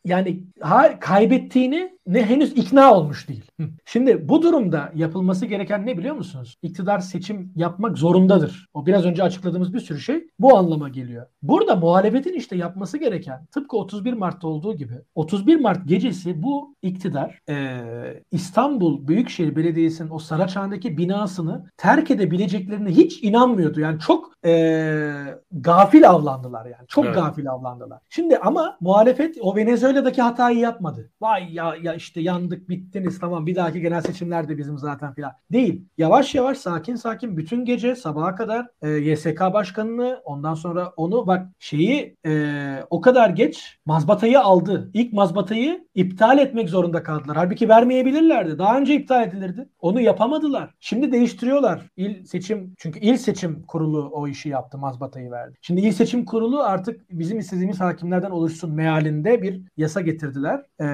[0.05, 3.43] yani ha, kaybettiğini ne henüz ikna olmuş değil.
[3.85, 6.55] Şimdi bu durumda yapılması gereken ne biliyor musunuz?
[6.61, 8.67] İktidar seçim yapmak zorundadır.
[8.73, 11.25] O biraz önce açıkladığımız bir sürü şey bu anlama geliyor.
[11.41, 17.39] Burada muhalefetin işte yapması gereken tıpkı 31 Mart'ta olduğu gibi 31 Mart gecesi bu iktidar
[17.49, 17.83] e,
[18.31, 23.79] İstanbul Büyükşehir Belediyesi'nin o Saraçhane'deki binasını terk edebileceklerine hiç inanmıyordu.
[23.79, 25.13] Yani çok e,
[25.51, 26.87] gafil avlandılar yani.
[26.87, 27.15] Çok Evet.
[27.15, 27.99] gafil avlandılar.
[28.09, 31.09] Şimdi ama muhalefet o Venezuela'daki hatayı yapmadı.
[31.21, 35.31] Vay ya ya işte yandık bittiniz tamam bir dahaki genel seçimlerde bizim zaten filan.
[35.51, 35.85] Değil.
[35.97, 41.47] Yavaş yavaş sakin sakin bütün gece sabaha kadar e, YSK başkanını ondan sonra onu bak
[41.59, 42.55] şeyi e,
[42.89, 44.89] o kadar geç mazbatayı aldı.
[44.93, 47.37] İlk mazbatayı iptal etmek zorunda kaldılar.
[47.37, 48.59] Halbuki vermeyebilirlerdi.
[48.59, 49.69] Daha önce iptal edilirdi.
[49.79, 50.73] Onu yapamadılar.
[50.79, 51.81] Şimdi değiştiriyorlar.
[51.97, 54.77] İl seçim çünkü il seçim kurulu o işi yaptı.
[54.77, 55.57] Mazbatayı verdi.
[55.61, 60.61] Şimdi il seçim kurulu artık bizim istediğimiz hakimlerden oluşsun mealinde bir yasa getirdiler.
[60.81, 60.85] Ee,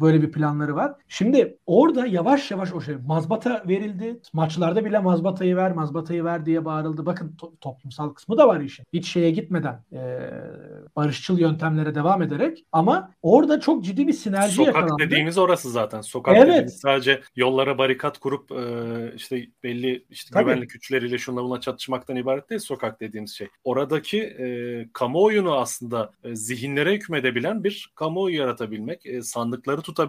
[0.00, 0.94] böyle bir planları var.
[1.08, 4.20] Şimdi orada yavaş yavaş o şey mazbata verildi.
[4.32, 7.06] Maçlarda bile mazbatayı ver, mazbatayı ver diye bağırıldı.
[7.06, 8.84] Bakın to- toplumsal kısmı da var işin.
[8.92, 10.30] Hiç şeye gitmeden e,
[10.96, 15.02] barışçıl yöntemlere devam ederek ama orada çok ciddi bir sinerji Sokak yakalandı.
[15.04, 16.00] dediğimiz orası zaten.
[16.00, 16.46] Sokak Evet.
[16.48, 18.62] dediğimiz sadece yollara barikat kurup e,
[19.16, 20.44] işte belli işte Tabii.
[20.44, 23.48] güvenlik güçleriyle şunla buna çatışmaktan ibaret değil sokak dediğimiz şey.
[23.64, 30.01] Oradaki e, kamuoyunu aslında e, zihinlere hükmedebilen bir kamuoyu yaratabilmek, e, sandıkları tutabilmek,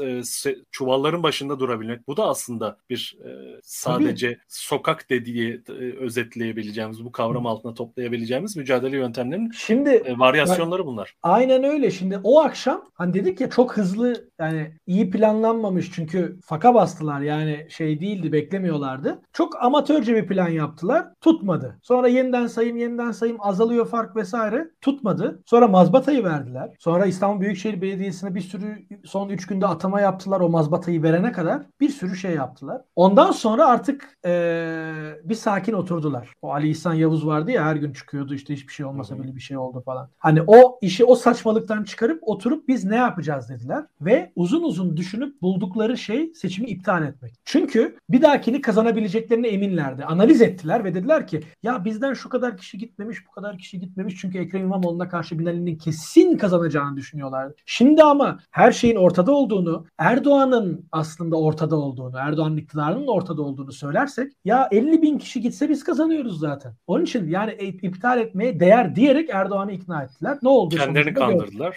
[0.00, 2.08] e, se- çuvalların başında durabilmek.
[2.08, 8.96] Bu da aslında bir e, sadece sokak dediği e, özetleyebileceğimiz, bu kavram altına toplayabileceğimiz mücadele
[8.96, 11.14] yöntemlerinin Şimdi e, varyasyonları bunlar.
[11.22, 11.90] Aynen öyle.
[11.90, 17.66] Şimdi o akşam hani dedik ya çok hızlı yani iyi planlanmamış çünkü faka bastılar yani
[17.70, 19.22] şey değildi beklemiyorlardı.
[19.32, 21.06] Çok amatörce bir plan yaptılar.
[21.20, 21.78] Tutmadı.
[21.82, 24.70] Sonra yeniden sayım yeniden sayım azalıyor fark vesaire.
[24.80, 25.42] Tutmadı.
[25.46, 26.70] Sonra mazbatayı verdiler.
[26.78, 31.62] Sonra İstanbul Büyükşehir Belediyesi'ne bir sürü son 3 günde atama yaptılar o mazbatayı verene kadar.
[31.80, 32.82] Bir sürü şey yaptılar.
[32.96, 36.32] Ondan sonra artık eee, bir sakin oturdular.
[36.42, 39.40] O Ali İhsan Yavuz vardı ya her gün çıkıyordu işte hiçbir şey olmasa böyle bir
[39.40, 40.08] şey oldu falan.
[40.18, 43.84] Hani o işi o saçmalıktan çıkarıp oturup biz ne yapacağız dediler.
[44.00, 47.34] Ve uzun uzun düşünüp buldukları şey seçimi iptal etmek.
[47.44, 50.04] Çünkü bir dahakini kazanabileceklerine eminlerdi.
[50.04, 54.16] Analiz ettiler ve dediler ki ya bizden şu kadar kişi gitmemiş bu kadar kişi gitmemiş
[54.20, 57.54] çünkü Ekrem İmamoğlu'na karşı Binali'nin kesin kazanacağını düşünüyorlardı.
[57.66, 64.32] Şimdi ama her şeyin ortada olduğunu, Erdoğan'ın aslında ortada olduğunu, Erdoğan'ın iktidarının ortada olduğunu söylersek
[64.44, 66.74] ya 50 bin kişi gitse biz kazanıyoruz zaten.
[66.86, 70.38] Onun için yani e- iptal etmeye değer diyerek Erdoğan'ı ikna ettiler.
[70.42, 70.76] Ne oldu?
[70.76, 71.76] Kendilerini kandırdılar.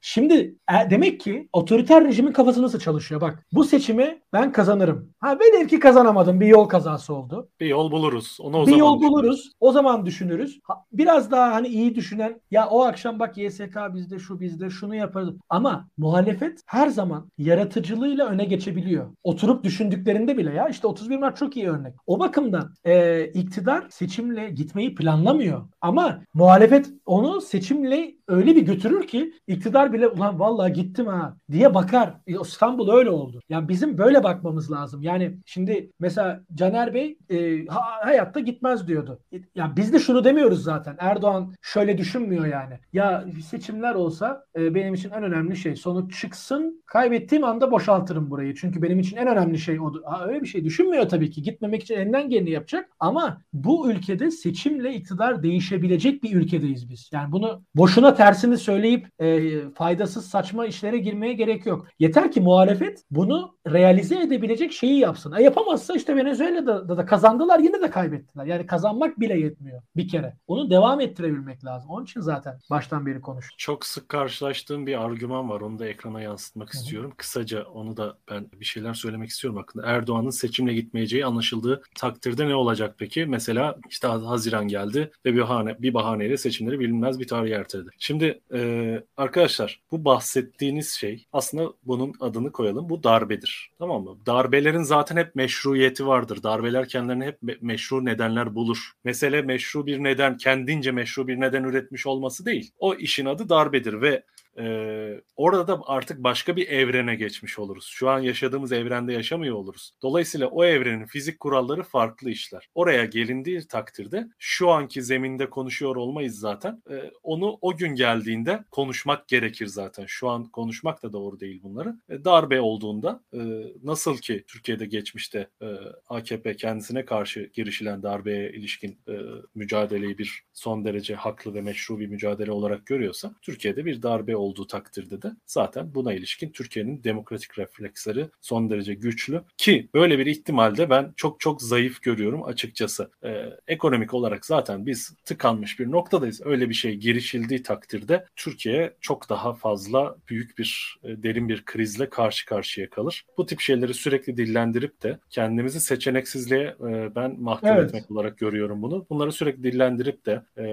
[0.00, 0.34] Şimdi
[0.70, 3.20] e, demek ki otoriter rejimin kafası nasıl çalışıyor?
[3.20, 5.10] Bak bu seçimi ben kazanırım.
[5.20, 7.48] Ha velev ki kazanamadım bir yol kazası oldu.
[7.60, 8.38] Bir yol buluruz.
[8.40, 9.12] Onu o bir zaman yol düşünürüz.
[9.12, 9.52] buluruz.
[9.60, 10.60] O zaman düşünürüz.
[10.64, 14.94] Ha, biraz daha hani iyi düşünen ya o akşam bak YSK bizde şu bizde şunu
[14.94, 15.30] yaparız.
[15.48, 19.06] Ama muhalefet her zaman yaratıcılığıyla öne geçebiliyor.
[19.24, 21.94] Oturup düşündüklerinde bile ya işte 31 Mart çok iyi örnek.
[22.06, 25.62] O bakımdan e, iktidar seçimle gitmeyi planlamıyor.
[25.80, 31.74] Ama muhalefet onu seçimle öyle bir götürür ki iktidar bile ulan vallahi gittim ha diye
[31.74, 32.14] bakar.
[32.26, 33.40] E, İstanbul öyle oldu.
[33.48, 35.02] Yani bizim böyle bakmamız lazım.
[35.02, 39.18] Yani şimdi mesela Caner Bey e, ha- hayatta gitmez diyordu.
[39.32, 40.96] E, Ya biz de şunu demiyoruz zaten.
[40.98, 42.74] Erdoğan şöyle düşünmüyor yani.
[42.92, 46.84] Ya seçimler olsa e, benim için en önemli şey sonuç çıksın yapsın.
[46.86, 48.54] Kaybettiğim anda boşaltırım burayı.
[48.54, 49.92] Çünkü benim için en önemli şey o.
[50.04, 51.42] Ha, öyle bir şey düşünmüyor tabii ki.
[51.42, 52.90] Gitmemek için elinden geleni yapacak.
[53.00, 57.10] Ama bu ülkede seçimle iktidar değişebilecek bir ülkedeyiz biz.
[57.12, 61.86] Yani bunu boşuna tersini söyleyip e, faydasız saçma işlere girmeye gerek yok.
[61.98, 65.32] Yeter ki muhalefet bunu realize edebilecek şeyi yapsın.
[65.32, 68.46] E, yapamazsa işte Venezuela'da da, da kazandılar yine de kaybettiler.
[68.46, 70.36] Yani kazanmak bile yetmiyor bir kere.
[70.46, 71.90] Onu devam ettirebilmek lazım.
[71.90, 73.48] Onun için zaten baştan beri konuş.
[73.58, 75.60] Çok sık karşılaştığım bir argüman var.
[75.60, 76.82] Onu da ekrana yansıtmak Hı-hı.
[76.82, 77.12] istiyorum.
[77.16, 79.86] Kısaca onu da ben bir şeyler söylemek istiyorum hakkında.
[79.86, 83.26] Erdoğan'ın seçimle gitmeyeceği anlaşıldığı takdirde ne olacak peki?
[83.26, 87.90] Mesela işte Haziran geldi ve bir bahane bir bahaneyle seçimleri bilinmez bir tarih erteledi.
[87.98, 92.88] Şimdi e, arkadaşlar bu bahsettiğiniz şey aslında bunun adını koyalım.
[92.88, 93.70] Bu darbedir.
[93.78, 94.16] Tamam mı?
[94.26, 96.42] Darbelerin zaten hep meşruiyeti vardır.
[96.42, 98.92] Darbeler kendilerine hep meşru nedenler bulur.
[99.04, 102.70] Mesele meşru bir neden, kendince meşru bir neden üretmiş olması değil.
[102.78, 104.22] O işin adı darbedir ve
[104.58, 107.86] ee, orada da artık başka bir evrene geçmiş oluruz.
[107.86, 109.92] Şu an yaşadığımız evrende yaşamıyor oluruz.
[110.02, 112.68] Dolayısıyla o evrenin fizik kuralları farklı işler.
[112.74, 116.82] Oraya gelindiği takdirde şu anki zeminde konuşuyor olmayız zaten.
[116.90, 120.04] Ee, onu o gün geldiğinde konuşmak gerekir zaten.
[120.06, 121.96] Şu an konuşmak da doğru değil bunları.
[122.08, 123.38] Ee, darbe olduğunda e,
[123.82, 125.66] nasıl ki Türkiye'de geçmişte e,
[126.08, 129.12] AKP kendisine karşı girişilen darbeye ilişkin e,
[129.54, 134.66] mücadeleyi bir son derece haklı ve meşru bir mücadele olarak görüyorsa Türkiye'de bir darbe olduğu
[134.66, 140.90] takdirde de zaten buna ilişkin Türkiye'nin demokratik refleksleri son derece güçlü ki böyle bir ihtimalde
[140.90, 143.10] ben çok çok zayıf görüyorum açıkçası.
[143.24, 146.40] Ee, ekonomik olarak zaten biz tıkanmış bir noktadayız.
[146.44, 152.08] Öyle bir şey girişildiği takdirde Türkiye çok daha fazla büyük bir e, derin bir krizle
[152.08, 153.24] karşı karşıya kalır.
[153.38, 157.84] Bu tip şeyleri sürekli dillendirip de kendimizi seçeneksizliğe e, ben mahkum evet.
[157.84, 159.06] etmek olarak görüyorum bunu.
[159.10, 160.64] Bunları sürekli dillendirip de e,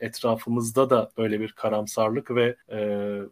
[0.00, 2.78] etrafımızda da böyle bir karamsarlık ve e,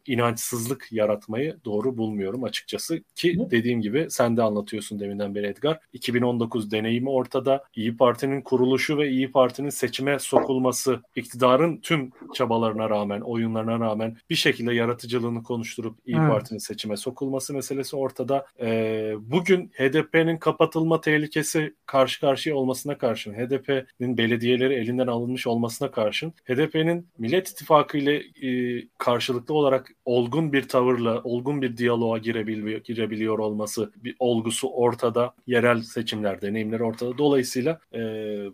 [0.07, 3.03] inançsızlık yaratmayı doğru bulmuyorum açıkçası.
[3.15, 5.79] Ki dediğim gibi sen de anlatıyorsun deminden beri Edgar.
[5.93, 7.65] 2019 deneyimi ortada.
[7.77, 14.35] İyi Parti'nin kuruluşu ve İyi Parti'nin seçime sokulması, iktidarın tüm çabalarına rağmen, oyunlarına rağmen bir
[14.35, 16.31] şekilde yaratıcılığını konuşturup İyi evet.
[16.31, 18.47] Parti'nin seçime sokulması meselesi ortada.
[18.61, 26.31] Ee, bugün HDP'nin kapatılma tehlikesi karşı karşıya olmasına karşın, HDP'nin belediyeleri elinden alınmış olmasına karşın,
[26.31, 33.39] HDP'nin Millet İttifakı ile e, karşılıklı olarak olgun bir tavırla, olgun bir diyaloğa girebiliyor, girebiliyor
[33.39, 37.19] olması, bir olgusu ortada, yerel seçimler deneyimleri ortada.
[37.19, 38.01] Dolayısıyla e,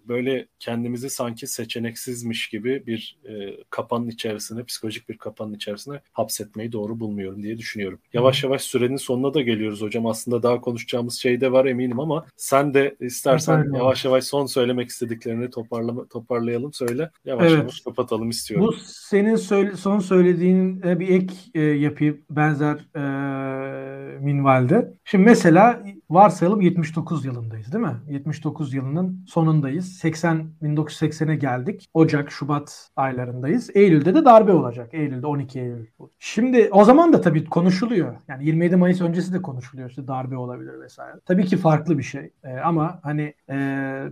[0.08, 7.00] böyle kendimizi sanki seçeneksizmiş gibi bir e, kapanın içerisine, psikolojik bir kapanın içerisine hapsetmeyi doğru
[7.00, 7.98] bulmuyorum diye düşünüyorum.
[8.12, 10.06] Yavaş yavaş sürenin sonuna da geliyoruz hocam.
[10.06, 13.74] Aslında daha konuşacağımız şey de var eminim ama sen de istersen Aynen.
[13.74, 17.10] yavaş yavaş son söylemek istediklerini toparlama, toparlayalım söyle.
[17.24, 17.58] Yavaş evet.
[17.58, 18.66] yavaş kapatalım istiyorum.
[18.66, 24.92] Bu senin söyle, son söylediğin bir ek e, yapayım benzer e, minvalde.
[25.04, 27.96] Şimdi mesela varsayalım 79 yılındayız değil mi?
[28.08, 29.92] 79 yılının sonundayız.
[29.92, 31.88] 80 1980'e geldik.
[31.94, 33.70] Ocak, Şubat aylarındayız.
[33.74, 34.88] Eylül'de de darbe olacak.
[34.92, 35.86] Eylül'de 12 Eylül.
[36.18, 38.14] Şimdi o zaman da tabii konuşuluyor.
[38.28, 39.90] Yani 27 Mayıs öncesi de konuşuluyor.
[39.90, 41.20] İşte darbe olabilir vesaire.
[41.26, 42.32] Tabii ki farklı bir şey.
[42.44, 43.56] E, ama hani e,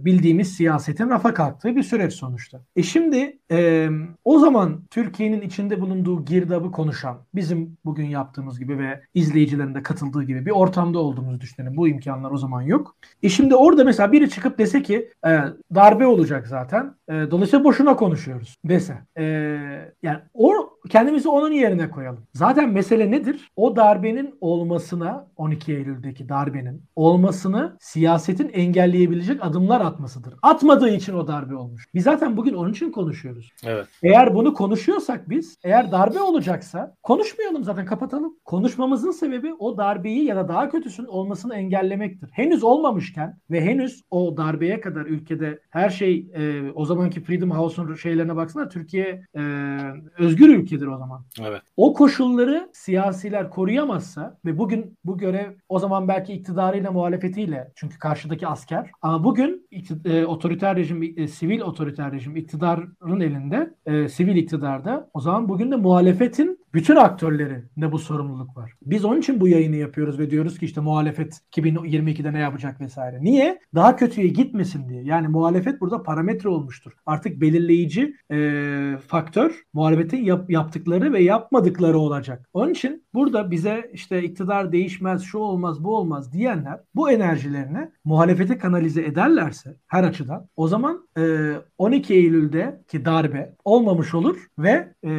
[0.00, 2.60] bildiğimiz siyasetin rafa kalktığı bir süreç sonuçta.
[2.76, 3.88] E şimdi e,
[4.24, 10.22] o zaman Türkiye'nin içinde bulunduğu girdabı konuşan, bizim bugün yaptığımız gibi ve izleyicilerin de katıldığı
[10.22, 11.76] gibi bir ortamda olduğumuzu düşünelim.
[11.76, 12.96] Bu imkanlar o zaman yok.
[13.22, 15.38] E şimdi orada mesela biri çıkıp dese ki e,
[15.74, 16.94] darbe olacak zaten.
[17.08, 18.98] E, dolayısıyla boşuna konuşuyoruz dese.
[19.18, 19.24] E,
[20.02, 22.26] yani o kendimizi onun yerine koyalım.
[22.34, 23.50] Zaten mesele nedir?
[23.56, 30.34] O darbenin olmasına 12 Eylül'deki darbenin olmasını siyasetin engelleyebilecek adımlar atmasıdır.
[30.42, 31.86] Atmadığı için o darbe olmuş.
[31.94, 33.52] Biz zaten bugün onun için konuşuyoruz.
[33.64, 33.86] Evet.
[34.02, 38.34] Eğer bunu konuşuyorsak biz, eğer darbe olacaksa konuşmayalım zaten kapatalım.
[38.44, 42.30] Konuşmamızın sebebi o darbeyi ya da daha kötüsünün olmasını engellemektir.
[42.32, 47.94] Henüz olmamışken ve henüz o darbeye kadar ülkede her şey e, o zamanki Freedom House'un
[47.94, 49.40] şeylerine baksana Türkiye e,
[50.18, 51.24] özgür ülkedir o zaman.
[51.40, 51.62] Evet.
[51.76, 58.46] O koşulları siyasiler koruyamazsa ve bugün bu görev o zaman belki iktidarıyla muhalefetiyle çünkü karşıdaki
[58.46, 59.68] asker ama bugün
[60.04, 65.70] e, otoriter rejim e, sivil otoriter rejim iktidarın elinde e, sivil iktidarda o zaman bugün
[65.70, 68.72] de muhalefetin bütün aktörleri ne bu sorumluluk var.
[68.82, 73.18] Biz onun için bu yayını yapıyoruz ve diyoruz ki işte muhalefet 2022'de ne yapacak vesaire.
[73.20, 73.60] Niye?
[73.74, 75.02] Daha kötüye gitmesin diye.
[75.02, 76.92] Yani muhalefet burada parametre olmuştur.
[77.06, 82.48] Artık belirleyici e, faktör muhalefetin yap, yaptıkları ve yapmadıkları olacak.
[82.52, 88.58] Onun için burada bize işte iktidar değişmez, şu olmaz, bu olmaz diyenler bu enerjilerini muhalefete
[88.58, 95.10] kanalize ederlerse her açıdan o zaman e, 12 Eylül'de ki darbe olmamış olur ve e,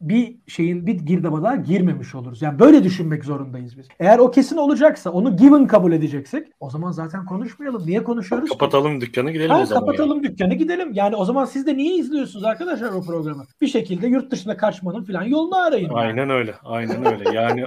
[0.00, 2.42] bir şeyin bir, bir girdaba girmemiş oluruz.
[2.42, 3.88] Yani böyle düşünmek zorundayız biz.
[4.00, 7.86] Eğer o kesin olacaksa onu given kabul edeceksek o zaman zaten konuşmayalım.
[7.86, 8.48] Niye konuşuyoruz?
[8.48, 9.86] Kapatalım dükkanı gidelim ha, o zaman.
[9.86, 10.30] Kapatalım ya.
[10.30, 10.90] dükkanı gidelim.
[10.92, 13.44] Yani o zaman siz de niye izliyorsunuz arkadaşlar o programı?
[13.60, 15.90] Bir şekilde yurt dışına kaçmanın falan yolunu arayın.
[15.94, 16.32] Aynen yani.
[16.32, 16.54] öyle.
[16.64, 17.36] Aynen öyle.
[17.36, 17.64] Yani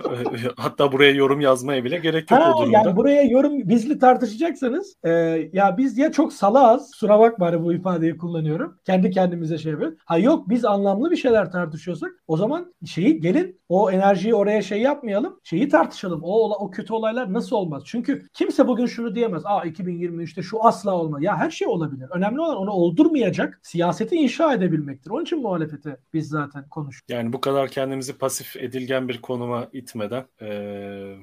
[0.57, 2.78] hatta buraya yorum yazmaya bile gerek yok ha, o durumda.
[2.78, 5.09] Yani buraya yorum bizli tartışacaksanız e,
[5.53, 6.91] ya biz ya çok salağız.
[6.91, 8.78] Kusura bakma hani bu ifadeyi kullanıyorum.
[8.86, 9.97] Kendi kendimize şey yapıyoruz.
[10.05, 14.82] Ha yok biz anlamlı bir şeyler tartışıyorsak o zaman şeyi gelin o enerjiyi oraya şey
[14.82, 15.39] yapmayalım.
[15.43, 16.22] Şeyi tartışalım.
[16.24, 17.84] O o kötü olaylar nasıl olmaz?
[17.86, 19.41] Çünkü kimse bugün şunu diyemez.
[19.45, 21.24] Aa 2023'te şu asla olmaz.
[21.24, 22.08] Ya her şey olabilir.
[22.12, 25.12] Önemli olan onu oldurmayacak siyaseti inşa edebilmektir.
[25.12, 27.10] Onun için muhalefeti biz zaten konuştuk.
[27.10, 30.47] Yani bu kadar kendimizi pasif edilgen bir konuma itmeden e,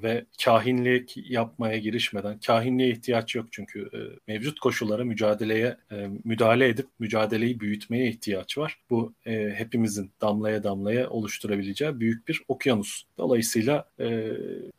[0.03, 3.99] ve kahinlik yapmaya girişmeden, kahinliğe ihtiyaç yok çünkü e,
[4.32, 8.78] mevcut koşullara mücadeleye e, müdahale edip mücadeleyi büyütmeye ihtiyaç var.
[8.91, 13.02] Bu e, hepimizin damlaya damlaya oluşturabileceği büyük bir okyanus.
[13.18, 14.30] Dolayısıyla e,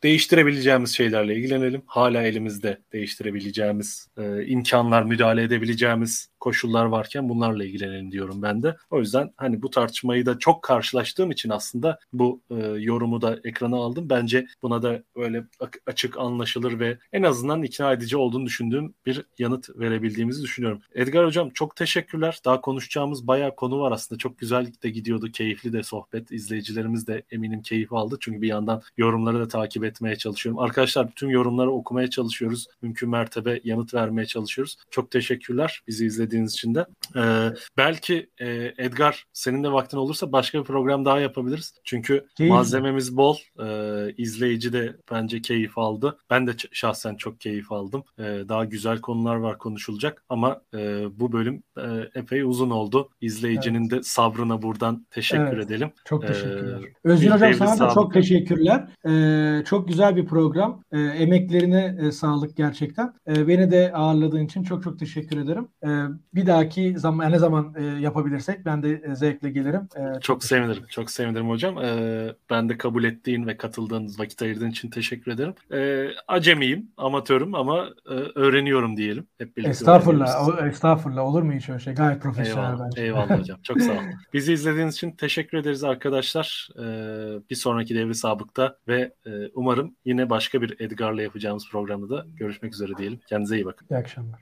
[0.02, 1.82] değiştirebileceğimiz şeylerle ilgilenelim.
[1.86, 8.76] Hala elimizde değiştirebileceğimiz e, imkanlar, müdahale edebileceğimiz koşullar varken bunlarla ilgilenelim diyorum ben de.
[8.90, 13.76] O yüzden hani bu tartışmayı da çok karşılaştığım için aslında bu e, yorumu da ekrana
[13.76, 14.10] aldım.
[14.10, 15.44] Bence buna da öyle
[15.86, 20.80] açık anlaşılır ve en azından ikna edici olduğunu düşündüğüm bir yanıt verebildiğimizi düşünüyorum.
[20.94, 22.40] Edgar Hocam çok teşekkürler.
[22.44, 24.18] Daha konuşacağımız bayağı konu var aslında.
[24.18, 25.32] Çok güzel de gidiyordu.
[25.32, 26.32] Keyifli de sohbet.
[26.32, 28.16] İzleyicilerimiz de eminim keyif aldı.
[28.20, 30.58] Çünkü bir yandan yorumları da takip etmeye çalışıyorum.
[30.58, 32.66] Arkadaşlar tüm yorumları okumaya çalışıyoruz.
[32.82, 34.76] Mümkün mertebe yanıt vermeye çalışıyoruz.
[34.90, 36.86] Çok teşekkürler bizi izlediğiniz için de.
[37.16, 41.74] Ee, belki e, Edgar senin de vaktin olursa başka bir program daha yapabiliriz.
[41.84, 42.54] Çünkü Keyifli.
[42.54, 43.36] malzememiz bol.
[43.62, 46.18] Ee, izleyici de bence keyif aldı.
[46.30, 48.04] Ben de şahsen çok keyif aldım.
[48.18, 51.82] Ee, daha güzel konular var konuşulacak ama e, bu bölüm e,
[52.14, 53.08] epey uzun oldu.
[53.20, 53.90] İzleyicinin evet.
[53.90, 55.66] de sabrına buradan teşekkür evet.
[55.66, 55.90] edelim.
[56.04, 56.80] Çok teşekkürler.
[56.82, 58.88] Ee, Özgür Hocam sana da çok teşekkürler.
[59.08, 60.82] Ee, çok güzel bir program.
[60.92, 63.12] Ee, emeklerine e, sağlık gerçekten.
[63.28, 65.68] Ee, beni de ağırladığın için çok çok teşekkür ederim.
[65.86, 65.88] Ee,
[66.34, 69.88] bir dahaki zaman ne zaman e, yapabilirsek ben de e, zevkle gelirim.
[69.96, 70.86] Ee, çok, sevinirim.
[70.88, 71.78] Çok sevinirim hocam.
[71.78, 75.54] Ee, ben de kabul ettiğin ve katıldığın, vakit ayırdığın için teşekkür ederim.
[75.72, 79.26] Ee, acemiyim, amatörüm ama e, öğreniyorum diyelim.
[79.38, 80.48] Hep birlikte Estağfurullah.
[80.48, 81.22] O, estağfurullah.
[81.22, 81.94] Olur mu hiç öyle şey?
[81.94, 83.02] Gayet profesyonel eyvallah, bence.
[83.02, 83.58] Eyvallah hocam.
[83.62, 84.02] Çok sağ olun.
[84.32, 86.68] Bizi izlediğiniz için teşekkür ederiz arkadaşlar.
[86.78, 92.26] Ee, bir sonraki devri sabıkta ve e, umarım yine başka bir Edgar'la yapacağımız programda da
[92.36, 93.20] görüşmek üzere diyelim.
[93.28, 93.86] Kendinize iyi bakın.
[93.90, 94.40] İyi akşamlar.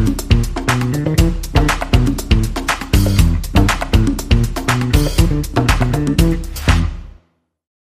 [0.00, 0.30] Thank